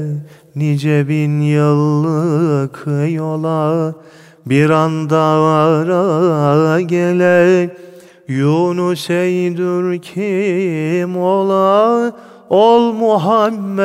Nice 0.59 1.09
bin 1.09 1.41
yıllık 1.41 2.87
yola 3.09 3.95
bir 4.47 4.71
anda 4.71 5.43
vara 5.43 6.81
gele 6.81 7.71
Yunus 8.29 9.11
eydur 9.11 9.99
kim 9.99 11.17
ola? 11.17 12.13
Ol 12.51 12.93
Muhammed'dir 12.93 13.83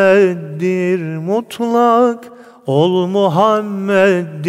mutlak. 1.18 2.32
Ol 2.68 3.08
Muhammed'dir 3.08 4.42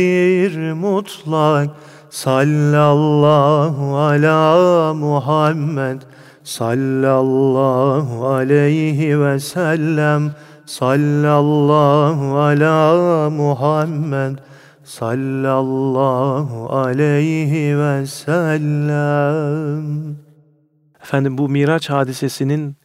mutlak. 0.72 1.70
Sallallahu 2.10 3.96
ala 3.96 4.94
Muhammed. 4.94 6.00
Sallallahu 6.44 8.26
aleyhi 8.26 9.20
ve 9.20 9.40
sellem 9.40 10.32
Sallallahu 10.66 12.38
ala 12.38 13.30
Muhammed 13.30 14.38
sallallahu 14.84 16.72
aleyhi 16.76 17.78
ve 17.78 18.06
sellem. 18.06 19.84
Efendim 21.02 21.38
bu 21.38 21.48
Miraç 21.48 21.90
hadisesinin 21.90 22.76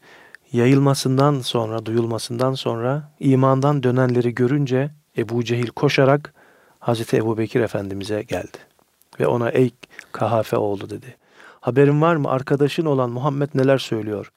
yayılmasından 0.52 1.40
sonra, 1.40 1.86
duyulmasından 1.86 2.54
sonra 2.54 3.12
imandan 3.20 3.84
dönenleri 3.84 4.36
görünce 4.36 4.92
Ebu 5.18 5.44
Cehil 5.44 5.68
koşarak 5.68 6.34
Hazreti 6.80 7.18
Ebu 7.18 7.38
Bekir 7.38 7.62
Efendimiz'e 7.62 8.22
geldi. 8.22 8.58
Ve 9.20 9.28
ona 9.28 9.50
ey 9.50 9.72
kahafe 10.12 10.58
oğlu 10.58 10.90
dedi. 10.90 11.16
Haberin 11.62 12.02
var 12.02 12.16
mı 12.16 12.30
arkadaşın 12.30 12.86
olan 12.86 13.10
Muhammed 13.10 13.50
neler 13.56 13.78
söylüyor? 13.78 14.32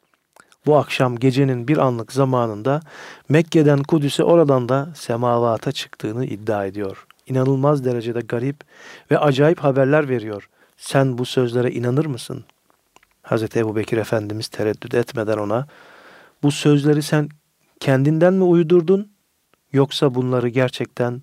Bu 0.67 0.77
akşam 0.77 1.17
gecenin 1.17 1.69
bir 1.69 1.79
anlık 1.79 2.13
zamanında 2.13 2.81
Mekke'den 3.29 3.83
Kudüs'e 3.83 4.25
oradan 4.25 4.69
da 4.69 4.89
semavata 4.95 5.73
çıktığını 5.73 6.25
iddia 6.25 6.67
ediyor 6.67 7.07
inanılmaz 7.27 7.85
derecede 7.85 8.21
garip 8.21 8.57
ve 9.11 9.19
acayip 9.19 9.59
haberler 9.59 10.09
veriyor. 10.09 10.49
Sen 10.77 11.19
bu 11.19 11.25
sözlere 11.25 11.71
inanır 11.71 12.07
mısın? 12.07 12.45
Hazreti 13.23 13.59
Ebu 13.59 13.77
Bekir 13.77 13.97
Efendimiz 13.97 14.49
tereddüt 14.49 14.95
etmeden 14.95 15.39
ona 15.39 15.67
bu 16.43 16.51
sözleri 16.51 17.03
sen 17.03 17.29
kendinden 17.81 18.35
mi 18.35 18.45
uydurdun 18.45 19.13
yoksa 19.73 20.15
bunları 20.15 20.49
gerçekten 20.49 21.23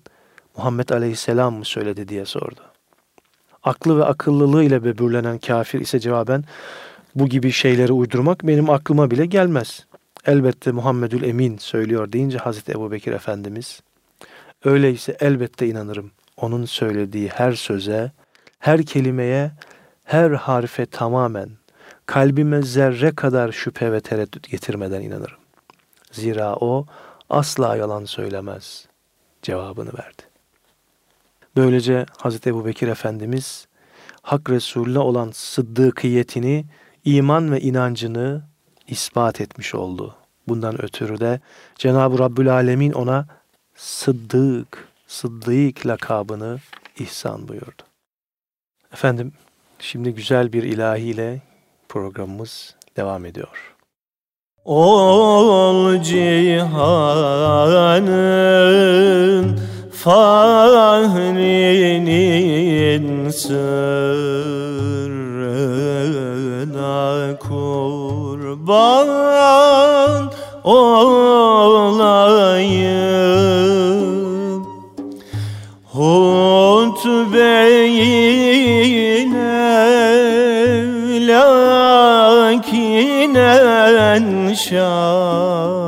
Muhammed 0.56 0.88
Aleyhisselam 0.88 1.54
mı 1.54 1.64
söyledi 1.64 2.08
diye 2.08 2.24
sordu. 2.24 2.60
Aklı 3.62 3.98
ve 3.98 4.04
akıllılığıyla 4.04 4.84
böbürlenen 4.84 5.38
kafir 5.38 5.80
ise 5.80 6.00
cevaben 6.00 6.44
bu 7.14 7.28
gibi 7.28 7.52
şeyleri 7.52 7.92
uydurmak 7.92 8.46
benim 8.46 8.70
aklıma 8.70 9.10
bile 9.10 9.26
gelmez. 9.26 9.86
Elbette 10.26 10.72
Muhammedül 10.72 11.22
Emin 11.22 11.58
söylüyor 11.58 12.12
deyince 12.12 12.38
Hazreti 12.38 12.72
Ebu 12.72 12.90
Bekir 12.90 13.12
Efendimiz 13.12 13.80
Öyleyse 14.64 15.16
elbette 15.20 15.66
inanırım. 15.66 16.10
Onun 16.36 16.64
söylediği 16.64 17.28
her 17.28 17.52
söze, 17.52 18.12
her 18.58 18.82
kelimeye, 18.82 19.52
her 20.04 20.30
harfe 20.30 20.86
tamamen, 20.86 21.50
kalbime 22.06 22.62
zerre 22.62 23.14
kadar 23.14 23.52
şüphe 23.52 23.92
ve 23.92 24.00
tereddüt 24.00 24.50
getirmeden 24.50 25.00
inanırım. 25.00 25.38
Zira 26.12 26.56
o 26.56 26.86
asla 27.30 27.76
yalan 27.76 28.04
söylemez 28.04 28.86
cevabını 29.42 29.92
verdi. 29.98 30.22
Böylece 31.56 32.06
Hazreti 32.18 32.50
Ebu 32.50 32.66
Bekir 32.66 32.88
Efendimiz 32.88 33.66
Hak 34.22 34.50
Resulüne 34.50 34.98
olan 34.98 35.30
sıddıkiyetini, 35.34 36.64
iman 37.04 37.52
ve 37.52 37.60
inancını 37.60 38.42
ispat 38.88 39.40
etmiş 39.40 39.74
oldu. 39.74 40.14
Bundan 40.48 40.82
ötürü 40.82 41.20
de 41.20 41.40
Cenab-ı 41.74 42.18
Rabbül 42.18 42.52
Alemin 42.52 42.92
ona 42.92 43.26
Sıddık, 43.76 44.88
Sıddık 45.06 45.86
lakabını 45.86 46.58
ihsan 46.98 47.48
buyurdu. 47.48 47.82
Efendim, 48.92 49.32
şimdi 49.78 50.14
güzel 50.14 50.52
bir 50.52 50.62
ilahiyle 50.62 51.42
programımız 51.88 52.74
devam 52.96 53.26
ediyor. 53.26 53.74
Ol 54.64 56.02
cihanın 56.02 56.70
fahrinin 59.92 61.40
sırrına 63.30 64.69
kurban 68.70 70.30
olayım. 70.64 71.00
Hutbeyine 75.92 77.10
lakinen 82.40 82.84
şanına 84.54 85.79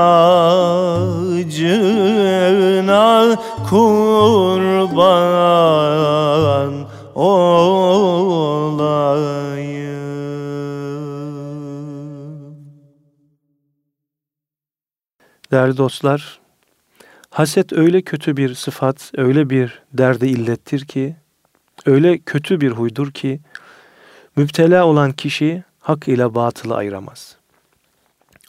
kurban 3.71 5.09
olayım. 7.15 8.09
Değerli 15.53 15.77
dostlar, 15.77 16.41
haset 17.31 17.73
öyle 17.73 18.03
kötü 18.03 18.37
bir 18.37 18.55
sıfat, 18.55 19.13
öyle 19.17 19.51
bir 19.51 19.83
derde 19.93 20.29
illettir 20.29 20.85
ki, 20.85 21.17
öyle 21.87 22.19
kötü 22.19 22.61
bir 22.61 22.71
huydur 22.71 23.11
ki, 23.11 23.41
müptela 24.37 24.87
olan 24.87 25.13
kişi 25.13 25.65
hak 25.81 26.09
ile 26.09 26.35
batılı 26.35 26.77
ayıramaz. 26.77 27.38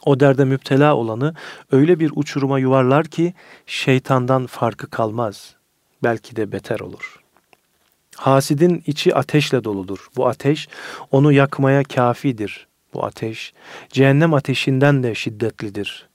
O 0.06 0.20
derde 0.20 0.44
müptela 0.44 0.96
olanı 0.96 1.34
öyle 1.72 2.00
bir 2.00 2.12
uçuruma 2.14 2.58
yuvarlar 2.58 3.06
ki 3.06 3.34
şeytandan 3.66 4.46
farkı 4.46 4.90
kalmaz. 4.90 5.54
Belki 6.02 6.36
de 6.36 6.52
beter 6.52 6.80
olur. 6.80 7.20
Hasidin 8.16 8.82
içi 8.86 9.14
ateşle 9.14 9.64
doludur. 9.64 10.06
Bu 10.16 10.28
ateş 10.28 10.68
onu 11.10 11.32
yakmaya 11.32 11.82
kafidir. 11.84 12.66
Bu 12.94 13.04
ateş 13.04 13.52
cehennem 13.88 14.34
ateşinden 14.34 15.02
de 15.02 15.14
şiddetlidir. 15.14 16.08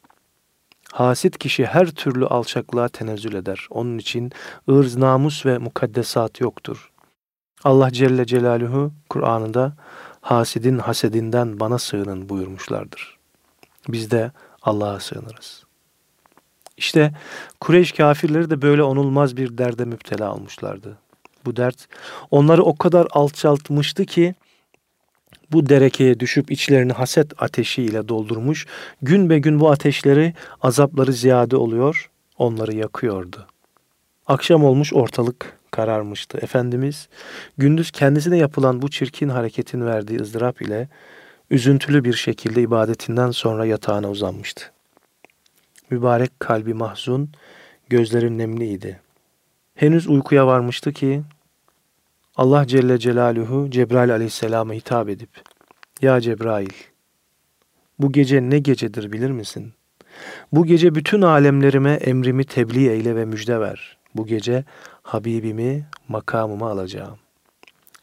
Hasit 0.91 1.38
kişi 1.38 1.65
her 1.65 1.88
türlü 1.88 2.25
alçaklığa 2.25 2.88
tenezzül 2.88 3.33
eder. 3.33 3.67
Onun 3.69 3.97
için 3.97 4.31
ırz, 4.69 4.95
namus 4.95 5.45
ve 5.45 5.57
mukaddesat 5.57 6.41
yoktur. 6.41 6.91
Allah 7.63 7.91
Celle 7.91 8.25
Celaluhu 8.25 8.91
Kur'an'ında 9.09 9.73
hasidin 10.21 10.77
hasedinden 10.77 11.59
bana 11.59 11.79
sığının 11.79 12.29
buyurmuşlardır. 12.29 13.14
Biz 13.89 14.11
de 14.11 14.31
Allah'a 14.61 14.99
sığınırız. 14.99 15.63
İşte 16.77 17.11
Kureyş 17.59 17.91
kafirleri 17.91 18.49
de 18.49 18.61
böyle 18.61 18.83
onulmaz 18.83 19.38
bir 19.38 19.57
derde 19.57 19.86
müptela 19.86 20.36
olmuşlardı. 20.36 20.97
Bu 21.45 21.55
dert 21.55 21.88
onları 22.31 22.63
o 22.63 22.75
kadar 22.75 23.07
alçaltmıştı 23.11 24.05
ki 24.05 24.36
bu 25.51 25.69
derekeye 25.69 26.19
düşüp 26.19 26.51
içlerini 26.51 26.93
haset 26.93 27.43
ateşiyle 27.43 28.07
doldurmuş, 28.07 28.67
gün 29.01 29.29
be 29.29 29.39
gün 29.39 29.59
bu 29.59 29.71
ateşleri, 29.71 30.33
azapları 30.61 31.13
ziyade 31.13 31.55
oluyor, 31.55 32.09
onları 32.38 32.75
yakıyordu. 32.75 33.47
Akşam 34.27 34.63
olmuş 34.63 34.93
ortalık 34.93 35.57
kararmıştı. 35.71 36.38
Efendimiz 36.38 37.09
gündüz 37.57 37.91
kendisine 37.91 38.38
yapılan 38.38 38.81
bu 38.81 38.89
çirkin 38.89 39.29
hareketin 39.29 39.86
verdiği 39.86 40.19
ızdırap 40.19 40.61
ile 40.61 40.89
üzüntülü 41.49 42.03
bir 42.03 42.13
şekilde 42.13 42.61
ibadetinden 42.61 43.31
sonra 43.31 43.65
yatağına 43.65 44.09
uzanmıştı. 44.09 44.71
Mübarek 45.89 46.39
kalbi 46.39 46.73
mahzun, 46.73 47.29
gözleri 47.89 48.37
nemliydi. 48.37 49.01
Henüz 49.75 50.07
uykuya 50.07 50.47
varmıştı 50.47 50.93
ki 50.93 51.21
Allah 52.35 52.67
Celle 52.67 52.99
Celaluhu 52.99 53.69
Cebrail 53.71 54.11
aleyhisselama 54.11 54.73
hitap 54.73 55.09
edip 55.09 55.29
Ya 56.01 56.21
Cebrail 56.21 56.73
bu 57.99 58.11
gece 58.11 58.41
ne 58.41 58.59
gecedir 58.59 59.11
bilir 59.11 59.31
misin? 59.31 59.73
Bu 60.51 60.65
gece 60.65 60.95
bütün 60.95 61.21
alemlerime 61.21 61.91
emrimi 61.91 62.43
tebliğ 62.43 62.89
eyle 62.89 63.15
ve 63.15 63.25
müjde 63.25 63.59
ver. 63.59 63.97
Bu 64.15 64.25
gece 64.25 64.63
Habibimi 65.03 65.85
makamıma 66.07 66.71
alacağım. 66.71 67.17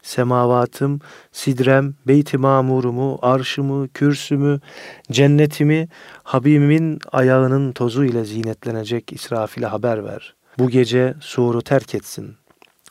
Semavatım, 0.03 0.99
sidrem, 1.31 1.93
beyt-i 2.07 2.37
mamurumu, 2.37 3.19
arşımı, 3.21 3.87
kürsümü, 3.87 4.59
cennetimi 5.11 5.87
Habibimin 6.23 6.99
ayağının 7.11 7.71
tozu 7.71 8.05
ile 8.05 8.25
zinetlenecek 8.25 9.13
İsrafil'e 9.13 9.65
haber 9.65 10.05
ver. 10.05 10.35
Bu 10.59 10.69
gece 10.69 11.13
suru 11.19 11.61
terk 11.61 11.95
etsin. 11.95 12.35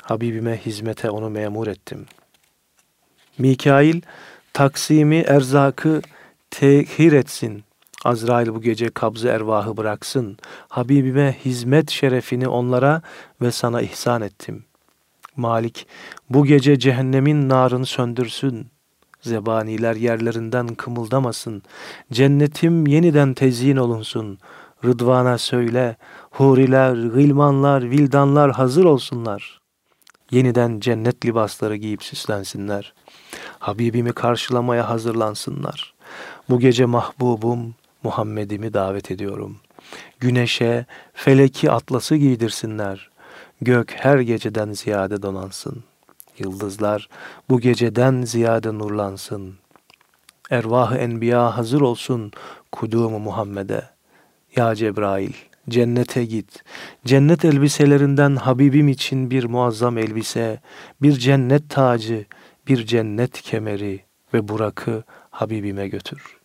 Habibime 0.03 0.57
hizmete 0.57 1.11
onu 1.11 1.31
memur 1.31 1.67
ettim. 1.67 2.07
Mikail 3.39 4.01
taksimi 4.53 5.17
erzakı 5.17 6.03
tehir 6.51 7.13
etsin. 7.13 7.65
Azrail 8.05 8.49
bu 8.49 8.63
gece 8.63 8.91
kabzı 8.91 9.29
ervahı 9.29 9.77
bıraksın. 9.77 10.37
Habibime 10.69 11.37
hizmet 11.45 11.91
şerefini 11.91 12.49
onlara 12.49 13.03
ve 13.43 13.51
sana 13.51 13.83
ihsan 13.83 14.23
ettim. 14.23 14.65
Malik 15.37 15.87
bu 16.31 16.45
gece 16.47 16.79
cehennemin 16.79 17.49
narını 17.49 17.87
söndürsün. 17.87 18.67
Zebaniler 19.21 19.97
yerlerinden 19.97 20.67
kımıldamasın. 20.67 21.63
Cennetim 22.13 22.87
yeniden 22.87 23.35
tezyin 23.35 23.77
olunsun. 23.77 24.39
Rıdvana 24.85 25.39
söyle, 25.39 25.97
huriler, 26.31 26.93
gılmanlar, 26.93 27.91
vildanlar 27.91 28.53
hazır 28.53 28.85
olsunlar. 28.85 29.61
Yeniden 30.31 30.81
cennet 30.81 31.27
libasları 31.27 31.77
giyip 31.77 32.03
süslensinler. 32.03 32.95
Habibimi 33.59 34.13
karşılamaya 34.13 34.89
hazırlansınlar. 34.91 35.95
Bu 36.51 36.61
gece 36.61 36.85
mahbubum 36.85 37.75
Muhammed'imi 38.03 38.75
davet 38.75 39.11
ediyorum. 39.11 39.57
Güneşe, 40.21 40.87
feleki 41.15 41.71
atlası 41.71 42.17
giydirsinler. 42.17 43.12
Gök 43.65 43.95
her 43.97 44.19
geceden 44.19 44.73
ziyade 44.73 45.23
donansın. 45.23 45.85
Yıldızlar 46.39 47.09
bu 47.51 47.61
geceden 47.61 48.23
ziyade 48.23 48.79
nurlansın. 48.79 49.55
Ervah-ı 50.51 50.97
enbiya 50.97 51.57
hazır 51.57 51.81
olsun 51.81 52.33
kudumu 52.73 53.19
Muhammed'e. 53.19 53.83
Ya 54.57 54.75
Cebrail, 54.75 55.33
cennete 55.69 56.25
git. 56.25 56.65
Cennet 57.05 57.45
elbiselerinden 57.45 58.37
Habibim 58.37 58.89
için 58.89 59.31
bir 59.31 59.45
muazzam 59.45 59.99
elbise, 59.99 60.61
bir 61.03 61.13
cennet 61.13 61.71
tacı, 61.71 62.25
bir 62.69 62.87
cennet 62.87 63.43
kemeri 63.43 64.01
ve 64.35 64.49
Burak'ı 64.49 65.05
Habibime 65.31 65.89
götür. 65.89 66.39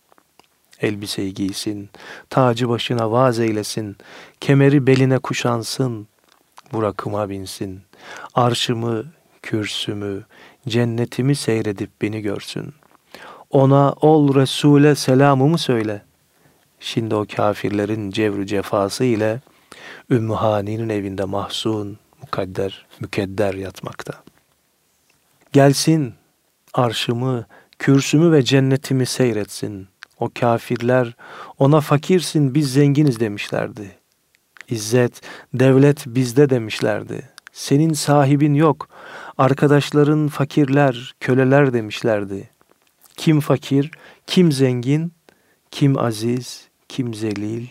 Elbiseyi 0.80 1.34
giysin, 1.34 1.90
tacı 2.30 2.68
başına 2.68 3.10
vaz 3.10 3.40
eylesin, 3.40 3.96
kemeri 4.40 4.86
beline 4.86 5.18
kuşansın, 5.18 6.08
Burak'ıma 6.72 7.28
binsin. 7.28 7.80
Arşımı, 8.34 9.04
kürsümü, 9.42 10.24
cennetimi 10.68 11.34
seyredip 11.36 11.90
beni 12.02 12.20
görsün. 12.22 12.74
Ona 13.50 13.92
ol 13.92 14.34
Resul'e 14.34 14.94
selamımı 14.94 15.58
söyle. 15.58 16.02
Şimdi 16.80 17.14
o 17.14 17.26
kafirlerin 17.36 18.10
cevru 18.10 18.46
cefası 18.46 19.04
ile 19.04 19.40
Ümmü 20.10 20.34
Hani'nin 20.34 20.88
evinde 20.88 21.24
mahzun, 21.24 21.98
mukadder, 22.20 22.86
mükedder 23.00 23.54
yatmakta. 23.54 24.12
Gelsin 25.52 26.14
arşımı, 26.74 27.46
kürsümü 27.78 28.32
ve 28.32 28.42
cennetimi 28.42 29.06
seyretsin. 29.06 29.88
O 30.18 30.30
kafirler 30.40 31.16
ona 31.58 31.80
fakirsin 31.80 32.54
biz 32.54 32.72
zenginiz 32.72 33.20
demişlerdi. 33.20 33.97
İzzet, 34.68 35.20
devlet 35.54 36.06
bizde 36.06 36.50
demişlerdi. 36.50 37.28
Senin 37.52 37.92
sahibin 37.92 38.54
yok. 38.54 38.88
Arkadaşların 39.38 40.28
fakirler, 40.28 41.14
köleler 41.20 41.72
demişlerdi. 41.72 42.50
Kim 43.16 43.40
fakir, 43.40 43.90
kim 44.26 44.52
zengin, 44.52 45.12
kim 45.70 45.98
aziz, 45.98 46.68
kim 46.88 47.14
zelil, 47.14 47.66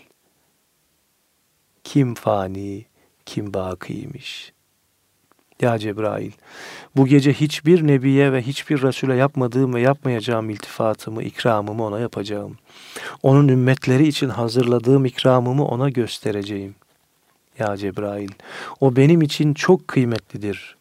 kim 1.83 2.15
fani, 2.15 2.85
kim 3.25 3.53
bakiymiş. 3.53 4.53
Ya 5.61 5.79
Cebrail, 5.79 6.31
bu 6.95 7.07
gece 7.07 7.33
hiçbir 7.33 7.87
nebiye 7.87 8.31
ve 8.31 8.41
hiçbir 8.41 8.81
Resul'e 8.81 9.15
yapmadığım 9.15 9.73
ve 9.73 9.81
yapmayacağım 9.81 10.49
iltifatımı, 10.49 11.23
ikramımı 11.23 11.83
ona 11.83 11.99
yapacağım. 11.99 12.57
Onun 13.23 13.47
ümmetleri 13.47 14.07
için 14.07 14.29
hazırladığım 14.29 15.05
ikramımı 15.05 15.65
ona 15.65 15.89
göstereceğim. 15.89 16.75
Ya 17.59 17.77
Cebrail, 17.77 18.29
o 18.79 18.95
benim 18.95 19.21
için 19.21 19.53
çok 19.53 19.87
kıymetlidir. 19.87 20.77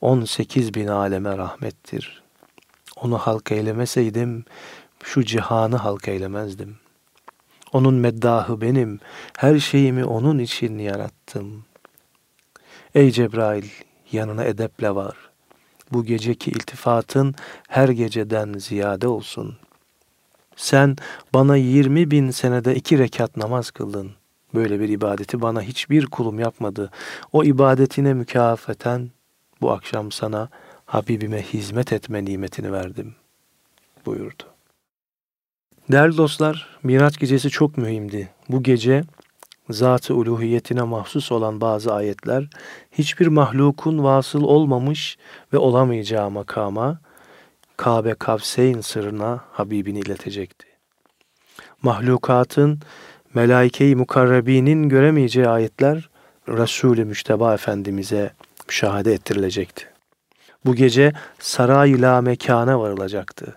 18 0.00 0.74
bin 0.74 0.86
aleme 0.86 1.38
rahmettir. 1.38 2.22
Onu 2.96 3.18
halk 3.18 3.52
eylemeseydim, 3.52 4.44
şu 5.04 5.24
cihanı 5.24 5.76
halk 5.76 6.08
eylemezdim. 6.08 6.76
Onun 7.72 7.94
meddahı 7.94 8.60
benim, 8.60 9.00
her 9.38 9.58
şeyimi 9.58 10.04
onun 10.04 10.38
için 10.38 10.78
yarattım. 10.78 11.64
Ey 12.94 13.10
Cebrail, 13.10 13.68
yanına 14.12 14.44
edeple 14.44 14.94
var. 14.94 15.16
Bu 15.92 16.04
geceki 16.04 16.50
iltifatın 16.50 17.34
her 17.68 17.88
geceden 17.88 18.52
ziyade 18.52 19.08
olsun. 19.08 19.56
Sen 20.56 20.96
bana 21.34 21.56
yirmi 21.56 22.10
bin 22.10 22.30
senede 22.30 22.74
iki 22.74 22.98
rekat 22.98 23.36
namaz 23.36 23.70
kıldın. 23.70 24.19
Böyle 24.54 24.80
bir 24.80 24.88
ibadeti 24.88 25.42
bana 25.42 25.62
hiçbir 25.62 26.06
kulum 26.06 26.38
yapmadı. 26.38 26.90
O 27.32 27.44
ibadetine 27.44 28.14
mükafeten 28.14 29.10
bu 29.60 29.72
akşam 29.72 30.12
sana 30.12 30.48
Habibime 30.86 31.42
hizmet 31.42 31.92
etme 31.92 32.24
nimetini 32.24 32.72
verdim 32.72 33.14
buyurdu. 34.06 34.42
Değerli 35.92 36.16
dostlar, 36.16 36.78
Miraç 36.82 37.18
gecesi 37.18 37.50
çok 37.50 37.78
mühimdi. 37.78 38.28
Bu 38.48 38.62
gece 38.62 39.02
zat-ı 39.70 40.14
uluhiyetine 40.14 40.82
mahsus 40.82 41.32
olan 41.32 41.60
bazı 41.60 41.94
ayetler 41.94 42.48
hiçbir 42.92 43.26
mahlukun 43.26 44.04
vasıl 44.04 44.42
olmamış 44.42 45.18
ve 45.52 45.58
olamayacağı 45.58 46.30
makama 46.30 47.00
Kabe 47.76 48.14
Kavseyn 48.14 48.80
sırrına 48.80 49.44
Habibini 49.52 49.98
iletecekti. 49.98 50.66
Mahlukatın 51.82 52.80
melaike-i 53.34 53.96
mukarrabinin 53.96 54.88
göremeyeceği 54.88 55.48
ayetler 55.48 56.08
Resul-i 56.48 57.04
Müşteba 57.04 57.54
Efendimiz'e 57.54 58.30
müşahede 58.66 59.12
ettirilecekti. 59.12 59.84
Bu 60.66 60.74
gece 60.74 61.12
saray 61.38 62.00
la 62.00 62.20
mekana 62.20 62.80
varılacaktı. 62.80 63.56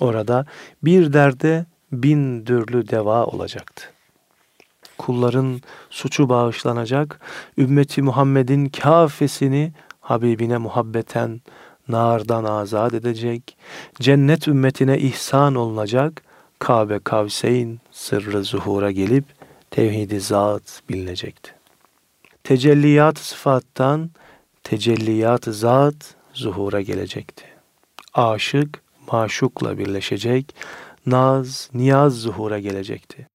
Orada 0.00 0.46
bir 0.82 1.12
derde 1.12 1.66
bin 1.92 2.46
dürlü 2.46 2.88
deva 2.88 3.24
olacaktı. 3.24 3.84
Kulların 4.98 5.60
suçu 5.90 6.28
bağışlanacak, 6.28 7.20
ümmeti 7.58 8.02
Muhammed'in 8.02 8.68
kafesini 8.68 9.72
Habibine 10.00 10.58
muhabbeten 10.58 11.40
nardan 11.88 12.44
azat 12.44 12.94
edecek, 12.94 13.56
cennet 14.00 14.48
ümmetine 14.48 14.98
ihsan 14.98 15.54
olunacak, 15.54 16.22
Kabe 16.58 16.98
Kavseyn 16.98 17.78
sırrı 17.90 18.44
zuhura 18.44 18.90
gelip 18.90 19.24
tevhidi 19.70 20.20
zat 20.20 20.82
bilinecekti. 20.88 21.50
Tecelliyat 22.44 23.18
sıfattan 23.18 24.10
tecelliyat 24.64 25.44
zat 25.44 26.14
zuhura 26.32 26.80
gelecekti. 26.80 27.44
Aşık 28.14 28.82
maşukla 29.12 29.78
birleşecek, 29.78 30.54
naz, 31.06 31.70
niyaz 31.74 32.20
zuhura 32.20 32.58
gelecekti. 32.58 33.28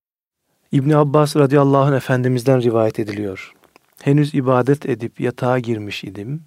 İbn 0.72 0.90
Abbas 0.92 1.36
radıyallahu 1.36 1.82
anh 1.82 1.96
efendimizden 1.96 2.62
rivayet 2.62 3.00
ediliyor. 3.00 3.54
Henüz 4.02 4.36
ibadet 4.36 4.86
edip 4.86 5.20
yatağa 5.20 5.60
girmiş 5.60 6.04
idim. 6.04 6.44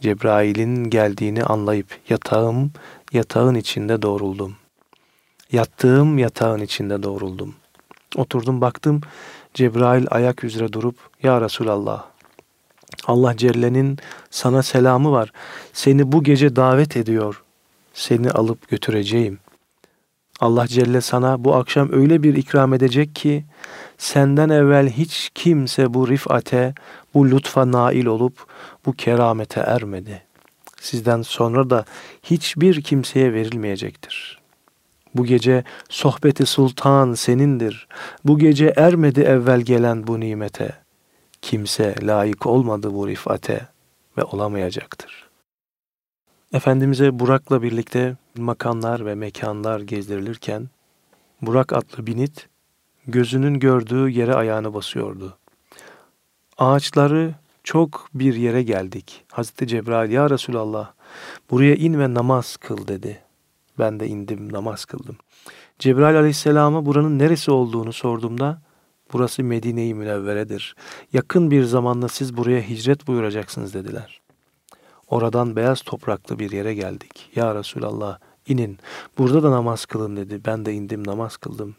Cebrail'in 0.00 0.90
geldiğini 0.90 1.44
anlayıp 1.44 1.98
yatağım, 2.08 2.72
yatağın 3.12 3.54
içinde 3.54 4.02
doğruldum. 4.02 4.56
Yattığım 5.52 6.18
yatağın 6.18 6.60
içinde 6.60 7.02
doğruldum. 7.02 7.54
Oturdum 8.16 8.60
baktım 8.60 9.00
Cebrail 9.54 10.06
ayak 10.10 10.44
üzere 10.44 10.72
durup 10.72 10.96
Ya 11.22 11.40
Resulallah 11.40 12.04
Allah 13.06 13.36
Celle'nin 13.36 13.98
sana 14.30 14.62
selamı 14.62 15.12
var. 15.12 15.32
Seni 15.72 16.12
bu 16.12 16.22
gece 16.22 16.56
davet 16.56 16.96
ediyor. 16.96 17.42
Seni 17.94 18.30
alıp 18.30 18.68
götüreceğim. 18.68 19.38
Allah 20.40 20.66
Celle 20.66 21.00
sana 21.00 21.44
bu 21.44 21.54
akşam 21.54 21.92
öyle 21.92 22.22
bir 22.22 22.34
ikram 22.34 22.74
edecek 22.74 23.14
ki 23.14 23.44
senden 23.98 24.48
evvel 24.48 24.88
hiç 24.88 25.30
kimse 25.34 25.94
bu 25.94 26.08
rifate, 26.08 26.74
bu 27.14 27.30
lütfa 27.30 27.72
nail 27.72 28.06
olup 28.06 28.46
bu 28.86 28.92
keramete 28.92 29.60
ermedi. 29.60 30.22
Sizden 30.80 31.22
sonra 31.22 31.70
da 31.70 31.84
hiçbir 32.22 32.82
kimseye 32.82 33.32
verilmeyecektir. 33.32 34.37
Bu 35.18 35.26
gece 35.26 35.64
sohbeti 35.88 36.46
sultan 36.46 37.14
senindir. 37.14 37.88
Bu 38.24 38.38
gece 38.38 38.72
ermedi 38.76 39.20
evvel 39.20 39.60
gelen 39.60 40.06
bu 40.06 40.20
nimete. 40.20 40.72
Kimse 41.42 41.94
layık 42.02 42.46
olmadı 42.46 42.94
bu 42.94 43.08
rifate 43.08 43.68
ve 44.18 44.24
olamayacaktır. 44.24 45.28
Efendimiz'e 46.52 47.18
Burak'la 47.18 47.62
birlikte 47.62 48.16
makamlar 48.36 49.06
ve 49.06 49.14
mekanlar 49.14 49.80
gezdirilirken 49.80 50.68
Burak 51.42 51.72
atlı 51.72 52.06
binit 52.06 52.48
gözünün 53.06 53.58
gördüğü 53.58 54.10
yere 54.10 54.34
ayağını 54.34 54.74
basıyordu. 54.74 55.38
Ağaçları 56.58 57.34
çok 57.64 58.08
bir 58.14 58.34
yere 58.34 58.62
geldik. 58.62 59.24
Hazreti 59.32 59.66
Cebrail 59.66 60.10
ya 60.10 60.30
Resulallah 60.30 60.92
buraya 61.50 61.74
in 61.74 62.00
ve 62.00 62.14
namaz 62.14 62.56
kıl 62.56 62.88
dedi. 62.88 63.27
Ben 63.78 64.00
de 64.00 64.06
indim 64.06 64.52
namaz 64.52 64.84
kıldım. 64.84 65.16
Cebrail 65.78 66.18
aleyhisselama 66.18 66.86
buranın 66.86 67.18
neresi 67.18 67.50
olduğunu 67.50 67.92
sorduğumda 67.92 68.62
burası 69.12 69.44
Medine-i 69.44 69.94
Münevvere'dir. 69.94 70.76
Yakın 71.12 71.50
bir 71.50 71.64
zamanda 71.64 72.08
siz 72.08 72.36
buraya 72.36 72.60
hicret 72.62 73.06
buyuracaksınız 73.06 73.74
dediler. 73.74 74.20
Oradan 75.08 75.56
beyaz 75.56 75.82
topraklı 75.82 76.38
bir 76.38 76.50
yere 76.50 76.74
geldik. 76.74 77.30
Ya 77.34 77.54
Resulallah 77.54 78.18
inin 78.46 78.78
burada 79.18 79.42
da 79.42 79.50
namaz 79.50 79.86
kılın 79.86 80.16
dedi. 80.16 80.40
Ben 80.46 80.64
de 80.64 80.72
indim 80.72 81.06
namaz 81.06 81.36
kıldım. 81.36 81.76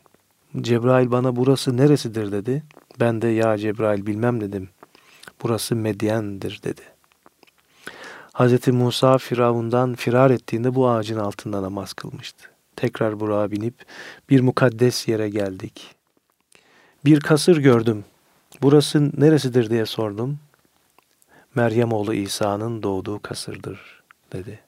Cebrail 0.62 1.12
bana 1.12 1.36
burası 1.36 1.78
neresidir 1.78 2.32
dedi. 2.32 2.64
Ben 3.00 3.22
de 3.22 3.28
ya 3.28 3.58
Cebrail 3.58 4.06
bilmem 4.06 4.41
dedim. 4.41 4.70
Burası 5.43 5.76
Medyen'dir 5.76 6.62
dedi. 6.64 6.82
Hz. 8.40 8.68
Musa 8.68 9.18
Firavundan 9.18 9.96
firar 9.96 10.32
ettiğinde 10.32 10.76
bu 10.76 10.90
ağacın 10.90 11.18
altında 11.18 11.62
namaz 11.62 11.94
kılmıştı. 11.94 12.50
Tekrar 12.76 13.20
buraya 13.20 13.52
binip 13.52 13.74
bir 14.30 14.40
mukaddes 14.40 15.08
yere 15.08 15.30
geldik. 15.30 15.96
Bir 17.06 17.20
kasır 17.20 17.58
gördüm. 17.58 18.06
Burası 18.62 19.12
neresidir 19.22 19.70
diye 19.70 19.86
sordum. 19.86 20.40
Meryem 21.56 21.94
oğlu 21.94 22.14
İsa'nın 22.14 22.84
doğduğu 22.84 23.20
kasırdır 23.20 24.04
dedi. 24.34 24.60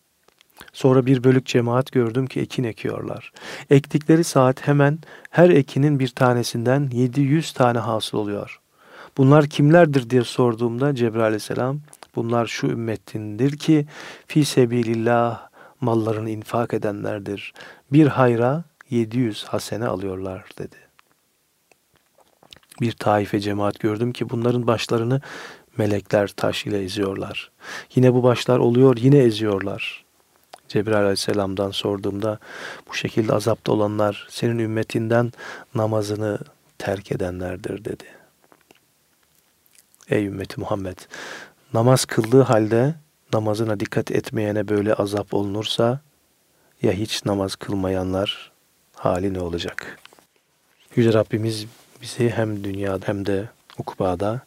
Sonra 0.73 1.05
bir 1.05 1.23
bölük 1.23 1.45
cemaat 1.45 1.91
gördüm 1.91 2.27
ki 2.27 2.39
ekin 2.39 2.63
ekiyorlar. 2.63 3.31
Ektikleri 3.69 4.23
saat 4.23 4.67
hemen 4.67 4.99
her 5.29 5.49
ekinin 5.49 5.99
bir 5.99 6.07
tanesinden 6.07 6.89
700 6.93 7.51
tane 7.51 7.79
hasıl 7.79 8.17
oluyor. 8.17 8.59
Bunlar 9.17 9.47
kimlerdir 9.47 10.09
diye 10.09 10.23
sorduğumda 10.23 10.95
Cebrail 10.95 11.23
aleyhisselam 11.25 11.79
bunlar 12.15 12.45
şu 12.45 12.67
ümmetindir 12.67 13.57
ki 13.57 13.85
fi 14.27 14.45
sebilillah 14.45 15.49
mallarını 15.81 16.29
infak 16.29 16.73
edenlerdir. 16.73 17.53
Bir 17.91 18.07
hayra 18.07 18.63
700 18.89 19.43
hasene 19.43 19.87
alıyorlar 19.87 20.45
dedi. 20.57 20.75
Bir 22.81 22.91
taife 22.91 23.39
cemaat 23.39 23.79
gördüm 23.79 24.13
ki 24.13 24.29
bunların 24.29 24.67
başlarını 24.67 25.21
melekler 25.77 26.27
taş 26.27 26.65
ile 26.65 26.83
eziyorlar. 26.83 27.51
Yine 27.95 28.13
bu 28.13 28.23
başlar 28.23 28.59
oluyor 28.59 28.97
yine 28.97 29.17
eziyorlar. 29.17 30.05
Cebrail 30.67 30.97
aleyhisselamdan 30.97 31.71
sorduğumda 31.71 32.39
bu 32.89 32.93
şekilde 32.93 33.33
azapta 33.33 33.71
olanlar 33.71 34.27
senin 34.29 34.59
ümmetinden 34.59 35.31
namazını 35.75 36.39
terk 36.77 37.11
edenlerdir 37.11 37.85
dedi. 37.85 38.05
Ey 40.09 40.25
ümmeti 40.25 40.59
Muhammed 40.59 40.97
namaz 41.73 42.05
kıldığı 42.05 42.41
halde 42.41 42.95
namazına 43.33 43.79
dikkat 43.79 44.11
etmeyene 44.11 44.67
böyle 44.67 44.93
azap 44.93 45.33
olunursa 45.33 45.99
ya 46.81 46.91
hiç 46.91 47.25
namaz 47.25 47.55
kılmayanlar 47.55 48.51
hali 48.95 49.33
ne 49.33 49.39
olacak? 49.39 49.99
Yüce 50.95 51.13
Rabbimiz 51.13 51.65
bizi 52.01 52.29
hem 52.29 52.63
dünyada 52.63 53.07
hem 53.07 53.25
de 53.25 53.49
ukbada 53.77 54.41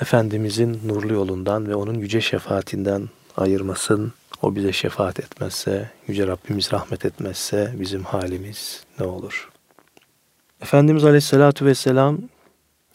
Efendimizin 0.00 0.80
nurlu 0.84 1.12
yolundan 1.12 1.68
ve 1.68 1.74
onun 1.74 1.94
yüce 1.94 2.20
şefaatinden 2.20 3.08
ayırmasın. 3.36 4.12
O 4.42 4.56
bize 4.56 4.72
şefaat 4.72 5.20
etmezse, 5.20 5.90
Yüce 6.08 6.26
Rabbimiz 6.26 6.72
rahmet 6.72 7.04
etmezse 7.04 7.74
bizim 7.78 8.04
halimiz 8.04 8.84
ne 9.00 9.06
olur? 9.06 9.50
Efendimiz 10.62 11.04
Aleyhisselatü 11.04 11.66
Vesselam 11.66 12.18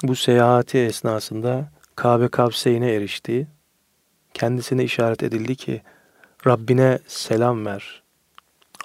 bu 0.04 0.16
seyahati 0.16 0.78
esnasında 0.78 1.72
Kabe 1.96 2.28
Kavseyn'e 2.28 2.94
erişti. 2.94 3.48
Kendisine 4.36 4.84
işaret 4.84 5.24
edildi 5.24 5.56
ki 5.56 5.82
Rabbine 6.48 7.00
selam 7.08 7.66
ver. 7.66 8.04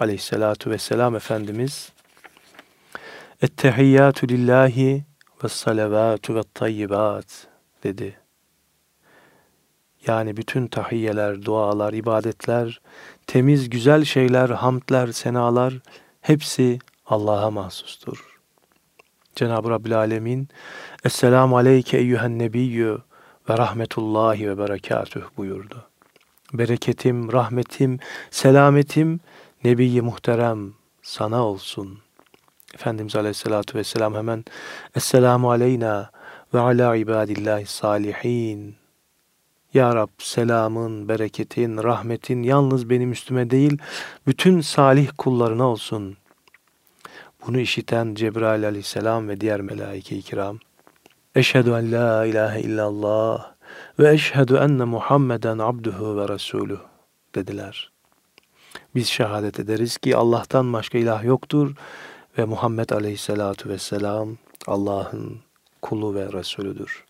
Aleyhisselatü 0.00 0.70
Vesselam 0.70 1.16
Efendimiz 1.16 1.92
Ettehiyyatü 3.42 4.28
lillahi 4.28 5.04
ve 5.44 5.48
salavatü 5.48 6.34
ve 6.34 6.42
tayyibat 6.54 7.46
dedi. 7.82 8.16
Yani 10.06 10.36
bütün 10.36 10.66
tahiyyeler, 10.66 11.44
dualar, 11.44 11.92
ibadetler, 11.92 12.80
temiz 13.26 13.70
güzel 13.70 14.04
şeyler, 14.04 14.48
hamdler, 14.48 15.12
senalar 15.12 15.74
hepsi 16.20 16.78
Allah'a 17.06 17.50
mahsustur. 17.50 18.38
Cenab-ı 19.36 19.70
Rabbil 19.70 19.98
Alemin 19.98 20.48
Esselamu 21.04 21.56
aleyke 21.56 21.98
eyyühen 21.98 22.38
nebiyyü 22.38 22.98
ve 23.48 23.58
rahmetullahi 23.58 24.48
ve 24.48 24.58
berekatüh 24.58 25.22
buyurdu. 25.36 25.86
Bereketim, 26.52 27.32
rahmetim, 27.32 27.98
selametim 28.30 29.20
Nebi-i 29.64 30.02
Muhterem 30.02 30.72
sana 31.02 31.46
olsun. 31.46 31.98
Efendimiz 32.74 33.16
Aleyhisselatü 33.16 33.78
Vesselam 33.78 34.14
hemen 34.14 34.44
Esselamu 34.96 35.50
aleyna 35.50 36.10
ve 36.54 36.60
ala 36.60 36.96
ibadillahi 36.96 37.66
salihin. 37.66 38.76
Ya 39.74 39.94
Rab 39.94 40.08
selamın, 40.18 41.08
bereketin, 41.08 41.82
rahmetin 41.82 42.42
yalnız 42.42 42.90
benim 42.90 43.12
üstüme 43.12 43.50
değil, 43.50 43.78
bütün 44.26 44.60
salih 44.60 45.10
kullarına 45.18 45.64
olsun. 45.64 46.16
Bunu 47.46 47.58
işiten 47.58 48.14
Cebrail 48.14 48.64
aleyhisselam 48.64 49.28
ve 49.28 49.40
diğer 49.40 49.60
melaike-i 49.60 50.22
kiram. 50.22 50.58
Eşhedü 51.34 51.70
en 51.70 51.92
la 51.92 52.26
ilahe 52.26 52.60
illallah 52.60 53.52
ve 53.98 54.12
eşhedü 54.12 54.54
enne 54.54 54.84
Muhammeden 54.84 55.58
abduhu 55.58 56.16
ve 56.16 56.28
resuluh 56.28 56.78
dediler. 57.34 57.92
Biz 58.94 59.08
şehadet 59.08 59.60
ederiz 59.60 59.98
ki 59.98 60.16
Allah'tan 60.16 60.72
başka 60.72 60.98
ilah 60.98 61.24
yoktur 61.24 61.74
ve 62.38 62.44
Muhammed 62.44 62.90
aleyhissalatu 62.90 63.68
vesselam 63.68 64.36
Allah'ın 64.66 65.40
kulu 65.82 66.14
ve 66.14 66.32
Resulüdür. 66.32 67.04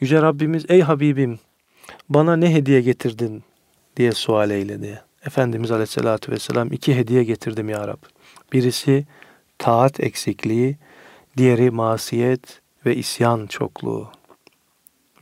Yüce 0.00 0.22
Rabbimiz 0.22 0.64
ey 0.68 0.80
Habibim 0.80 1.38
bana 2.08 2.36
ne 2.36 2.54
hediye 2.54 2.80
getirdin 2.80 3.44
diye 3.96 4.12
sual 4.12 4.50
eyledi. 4.50 5.02
Efendimiz 5.26 5.70
aleyhissalatu 5.70 6.32
vesselam 6.32 6.72
iki 6.72 6.96
hediye 6.96 7.24
getirdim 7.24 7.68
ya 7.68 7.88
Rab. 7.88 8.02
Birisi 8.52 9.06
taat 9.58 10.00
eksikliği, 10.00 10.76
diğeri 11.36 11.70
masiyet 11.70 12.63
ve 12.86 12.96
isyan 12.96 13.46
çokluğu. 13.46 14.08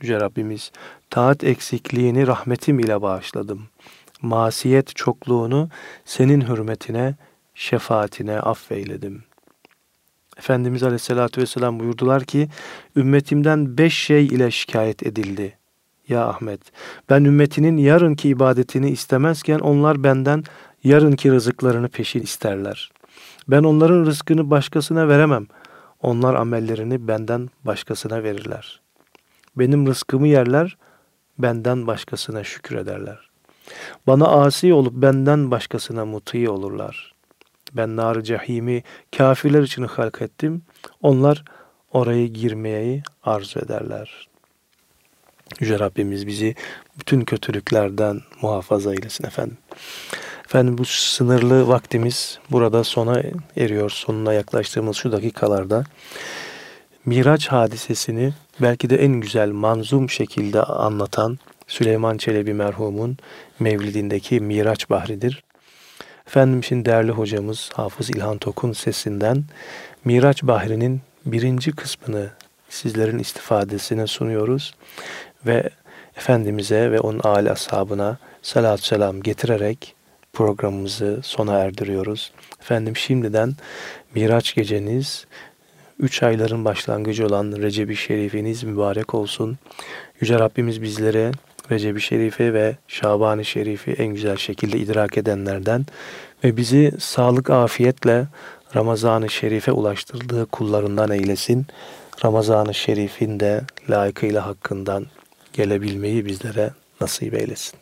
Yüce 0.01 0.19
Rabbimiz 0.19 0.71
taat 1.09 1.43
eksikliğini 1.43 2.27
rahmetim 2.27 2.79
ile 2.79 3.01
bağışladım. 3.01 3.63
Masiyet 4.21 4.95
çokluğunu 4.95 5.69
senin 6.05 6.41
hürmetine, 6.41 7.15
şefaatine 7.55 8.39
affeyledim. 8.39 9.23
Efendimiz 10.37 10.83
Aleyhisselatü 10.83 11.41
Vesselam 11.41 11.79
buyurdular 11.79 12.23
ki, 12.23 12.49
ümmetimden 12.95 13.77
beş 13.77 13.93
şey 13.93 14.25
ile 14.25 14.51
şikayet 14.51 15.03
edildi. 15.03 15.57
Ya 16.07 16.27
Ahmet, 16.27 16.61
ben 17.09 17.23
ümmetinin 17.23 17.77
yarınki 17.77 18.29
ibadetini 18.29 18.89
istemezken 18.89 19.59
onlar 19.59 20.03
benden 20.03 20.43
yarınki 20.83 21.31
rızıklarını 21.31 21.89
peşin 21.89 22.21
isterler. 22.21 22.91
Ben 23.47 23.63
onların 23.63 24.05
rızkını 24.05 24.49
başkasına 24.49 25.07
veremem. 25.07 25.47
Onlar 26.03 26.33
amellerini 26.33 27.07
benden 27.07 27.49
başkasına 27.63 28.23
verirler. 28.23 28.81
Benim 29.55 29.87
rızkımı 29.87 30.27
yerler, 30.27 30.77
benden 31.37 31.87
başkasına 31.87 32.43
şükrederler. 32.43 33.29
Bana 34.07 34.27
asi 34.27 34.73
olup 34.73 34.93
benden 34.93 35.51
başkasına 35.51 36.05
muti 36.05 36.49
olurlar. 36.49 37.13
Ben 37.73 37.95
nar 37.95 38.21
cehimi 38.21 38.83
kafirler 39.17 39.63
için 39.63 39.83
halk 39.83 40.21
ettim. 40.21 40.61
Onlar 41.01 41.43
oraya 41.91 42.27
girmeyi 42.27 43.03
arzu 43.23 43.59
ederler. 43.59 44.27
Yüce 45.59 45.79
Rabbimiz 45.79 46.27
bizi 46.27 46.55
bütün 46.99 47.21
kötülüklerden 47.21 48.21
muhafaza 48.41 48.93
eylesin 48.93 49.27
efendim. 49.27 49.57
Efendim 50.53 50.77
bu 50.77 50.85
sınırlı 50.85 51.67
vaktimiz 51.67 52.39
burada 52.51 52.83
sona 52.83 53.21
eriyor. 53.57 53.89
Sonuna 53.89 54.33
yaklaştığımız 54.33 54.97
şu 54.97 55.11
dakikalarda 55.11 55.83
Miraç 57.05 57.47
hadisesini 57.47 58.33
belki 58.61 58.89
de 58.89 58.95
en 58.95 59.13
güzel 59.13 59.51
manzum 59.51 60.09
şekilde 60.09 60.63
anlatan 60.63 61.39
Süleyman 61.67 62.17
Çelebi 62.17 62.53
merhumun 62.53 63.17
Mevlidindeki 63.59 64.39
Miraç 64.39 64.89
Bahri'dir. 64.89 65.43
Efendim 66.27 66.63
şimdi 66.63 66.85
değerli 66.85 67.11
hocamız 67.11 67.69
Hafız 67.73 68.09
İlhan 68.09 68.37
Tok'un 68.37 68.73
sesinden 68.73 69.43
Miraç 70.05 70.43
Bahri'nin 70.43 71.01
birinci 71.25 71.71
kısmını 71.71 72.29
sizlerin 72.69 73.19
istifadesine 73.19 74.07
sunuyoruz 74.07 74.73
ve 75.45 75.69
Efendimiz'e 76.17 76.91
ve 76.91 76.99
onun 76.99 77.19
âli 77.23 77.51
ashabına 77.51 78.17
salat 78.41 78.79
selam 78.79 79.21
getirerek 79.21 79.95
programımızı 80.33 81.19
sona 81.23 81.59
erdiriyoruz. 81.59 82.31
Efendim 82.61 82.97
şimdiden 82.97 83.55
Miraç 84.15 84.55
geceniz, 84.55 85.25
üç 85.99 86.23
ayların 86.23 86.65
başlangıcı 86.65 87.25
olan 87.25 87.51
Recep-i 87.51 87.95
Şerifiniz 87.95 88.63
mübarek 88.63 89.13
olsun. 89.13 89.57
Yüce 90.21 90.39
Rabbimiz 90.39 90.81
bizlere 90.81 91.31
Recep-i 91.71 92.01
Şerife 92.01 92.53
ve 92.53 92.75
Şaban-ı 92.87 93.45
Şerif'i 93.45 93.91
en 93.91 94.07
güzel 94.07 94.37
şekilde 94.37 94.77
idrak 94.79 95.17
edenlerden 95.17 95.85
ve 96.43 96.57
bizi 96.57 96.91
sağlık 96.99 97.49
afiyetle 97.49 98.27
Ramazan-ı 98.75 99.29
Şerif'e 99.29 99.71
ulaştırdığı 99.71 100.45
kullarından 100.45 101.11
eylesin. 101.11 101.67
Ramazan-ı 102.25 102.73
Şerif'in 102.73 103.39
de 103.39 103.61
layıkıyla 103.89 104.45
hakkından 104.45 105.05
gelebilmeyi 105.53 106.25
bizlere 106.25 106.71
nasip 107.01 107.33
eylesin. 107.33 107.79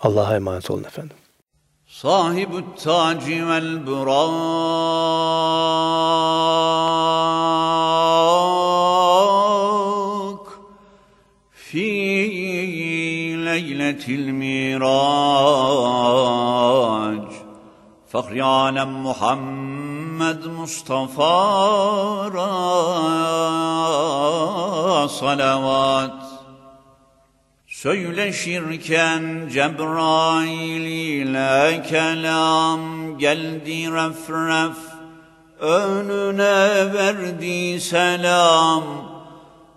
Allah'a 0.00 0.36
emanet 0.36 0.70
olun 0.70 0.84
efendim. 0.84 1.16
صاحب 2.02 2.56
التاج 2.56 3.42
والبراق. 3.42 4.06
في 11.70 13.36
ليلة 13.36 14.08
الميراج. 14.08 14.86
فخر 18.08 18.42
عالم 18.42 19.06
محمد 19.06 20.46
مصطفى 20.46 22.30
را 22.34 22.66
Söyle 27.82 28.32
şirken 28.32 29.48
Cebrail 29.52 30.80
ile 30.80 31.82
kelam 31.88 32.80
geldi 33.18 33.92
ref 33.92 34.30
ref 34.30 34.76
Önüne 35.60 36.94
verdi 36.94 37.80
selam. 37.80 38.82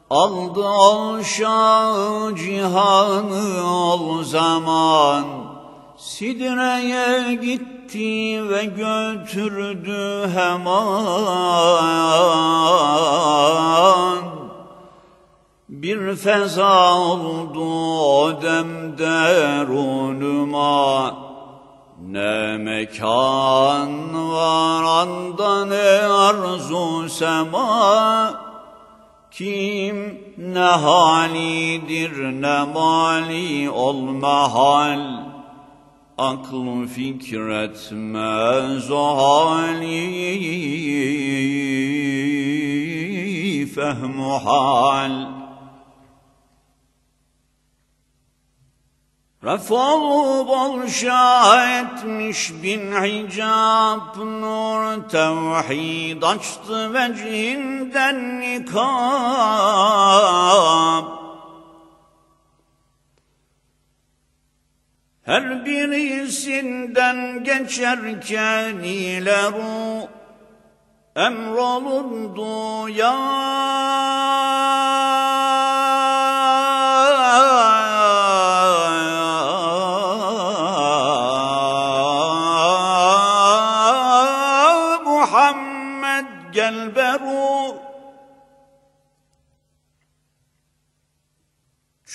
Aldı 0.09 0.67
alşağı 0.67 2.35
cihanı 2.35 3.71
ol 3.71 4.23
zaman. 4.23 5.25
Sidre'ye 5.97 7.35
gitti 7.35 8.49
ve 8.49 8.65
götürdü 8.65 10.29
hemen. 10.33 11.49
Bir 15.83 16.15
feza 16.15 16.95
oldu 16.95 17.63
o 17.99 18.41
demde 18.41 19.65
runuma 19.67 21.17
Ne 22.07 22.57
mekan 22.57 24.31
var 24.31 24.83
anda 24.83 25.65
ne 25.65 25.91
arzu 26.27 27.09
sema. 27.09 28.33
Kim 29.31 30.19
ne 30.37 30.59
halidir 30.59 32.41
ne 32.41 32.63
mali 32.73 33.69
ol 33.69 34.01
mahal 34.23 35.23
Aklı 36.17 36.87
fikretmez 36.95 38.91
o 38.91 39.17
hali. 39.17 40.09
Fehmu 43.75 44.31
hal 44.45 45.38
Bol 49.43 50.81
etmiş 51.81 52.51
bin 52.63 52.91
hicab 52.91 54.17
nur 54.17 55.09
tevhid 55.09 56.21
açtı 56.21 56.93
vecihinden 56.93 58.39
nikab. 58.39 58.79
Her 65.23 65.65
birisinden 65.65 67.43
geçerken 67.43 68.75
ile 68.75 69.51
ru 69.51 70.07
emrolundu 71.15 72.89
ya 72.89 73.15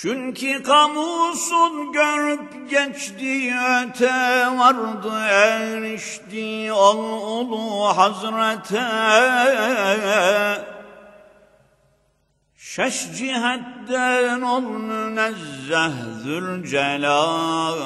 Çünkü 0.05 0.63
kamusun 0.63 1.91
görüp 1.91 2.69
geçti 2.69 3.53
öte 3.79 4.47
vardı 4.57 5.19
erişti 5.29 6.73
ol 6.73 6.97
ulu 7.39 7.97
hazrete. 7.97 8.85
Şeş 12.55 13.17
cihetten 13.17 14.41
ol 14.41 14.61
münezzeh 14.61 15.93
zülcelal. 16.23 17.79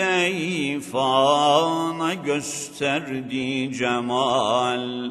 Keyfana 0.00 2.14
gösterdi 2.14 3.74
cemal. 3.74 5.10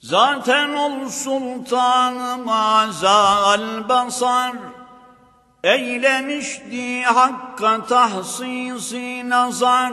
Zaten 0.00 0.74
ol 0.74 1.08
sultan 1.08 2.40
mazal 2.44 3.88
basar 3.88 4.54
Eylemişti 5.64 7.02
hakka 7.02 7.86
tahsisi 7.86 9.28
nazar. 9.28 9.92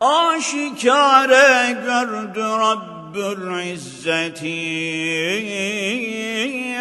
Aşikare 0.00 1.72
gördü 1.72 2.40
Rabbül 2.40 3.72
İzzeti 3.72 4.56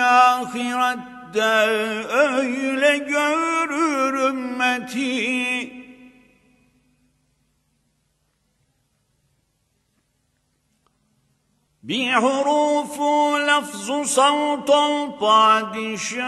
ahiret 0.01 1.14
de 1.35 1.41
öyle 2.09 2.97
görür 2.97 4.29
ümmeti 4.29 5.75
hurufu 12.15 13.39
lafzu 13.47 14.05
savtul 14.05 15.11
padişah. 15.19 16.25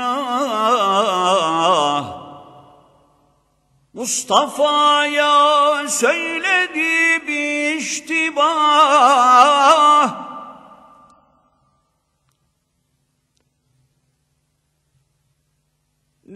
Mustafa'ya 3.93 5.87
söyledi 5.87 7.27
bir 7.27 7.75
iştibah 7.75 9.17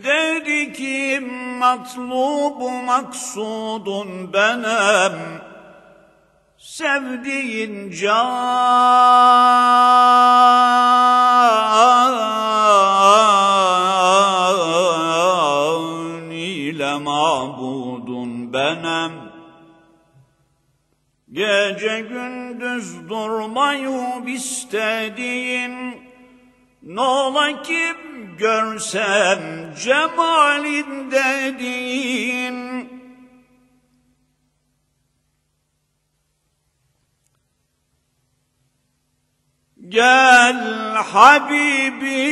Dedi 0.03 0.73
ki 0.73 1.19
matlubu 1.59 2.69
maksudun 2.69 4.33
benem 4.33 5.41
Sevdiğin 6.57 7.91
can 7.91 8.21
ile 16.31 16.97
mabudun 16.97 18.53
benem. 18.53 19.11
Gece 21.31 22.01
gündüz 22.01 23.09
durmayı 23.09 24.23
istediğin 24.27 26.00
ne 26.83 27.01
ola 27.01 27.61
ki 27.61 27.93
görsem 28.37 29.39
cemalinde 29.83 31.55
din 31.59 32.71
Gel 39.89 40.95
Habibim 40.95 42.31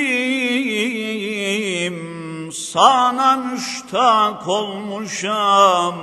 sana 2.51 3.35
müştak 3.35 4.47
olmuşam. 4.47 5.95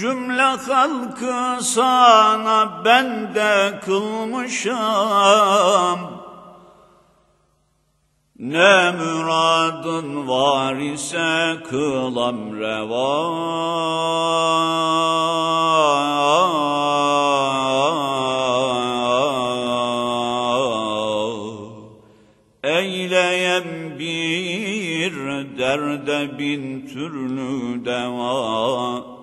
Cümle 0.00 0.42
halkı 0.42 1.64
sana 1.64 2.84
ben 2.84 3.34
de 3.34 3.80
kılmışam 3.84 5.63
ne 8.54 8.92
müradın 8.92 10.28
var 10.28 10.76
ise 10.76 11.56
kılam 11.70 12.60
reva. 12.60 13.24
Eyleyem 22.64 23.98
bir 23.98 25.14
derde 25.58 26.38
bin 26.38 26.86
türlü 26.86 27.84
deva. 27.84 29.13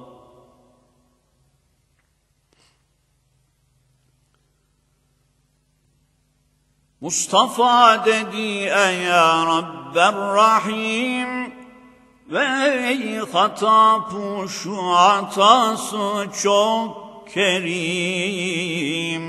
Mustafa 7.01 8.05
dedi 8.05 8.47
ya 9.07 9.45
Rabber 9.45 10.13
Rahim 10.35 11.53
ve 12.29 12.45
ey 12.89 13.17
hatapı 13.17 14.49
şu 14.49 14.77
hatası 14.77 16.27
çok 16.43 17.27
kerim. 17.33 19.21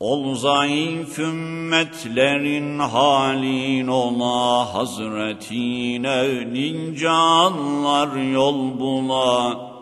Ol 0.00 0.34
zayıf 0.34 1.18
ümmetlerin 1.18 2.78
halin 2.78 3.86
ola 3.86 4.74
hazretine 4.74 6.52
nincanlar 6.52 8.16
yol 8.16 8.80
bula. 8.80 9.73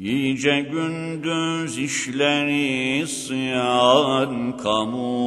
Gece 0.00 0.60
gündüz 0.60 1.78
işleri 1.78 2.98
isyan 3.02 4.56
kamu 4.56 5.20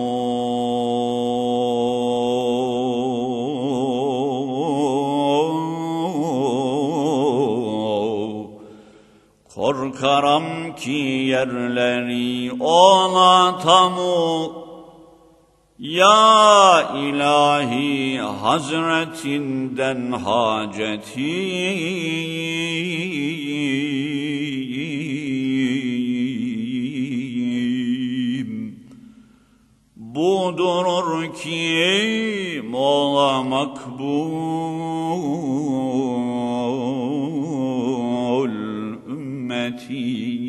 Korkaram 9.56 10.76
ki 10.76 10.92
yerleri 11.32 12.52
ona 12.60 13.60
tamu 13.60 14.63
ya 15.80 16.94
ilahi 16.96 18.20
hazretinden 18.20 20.12
hacetim. 20.12 21.24
Budurur 29.96 31.34
ki 31.34 32.62
mola 32.70 33.44
makbul 33.44 34.14
ümmetiyim 39.10 40.44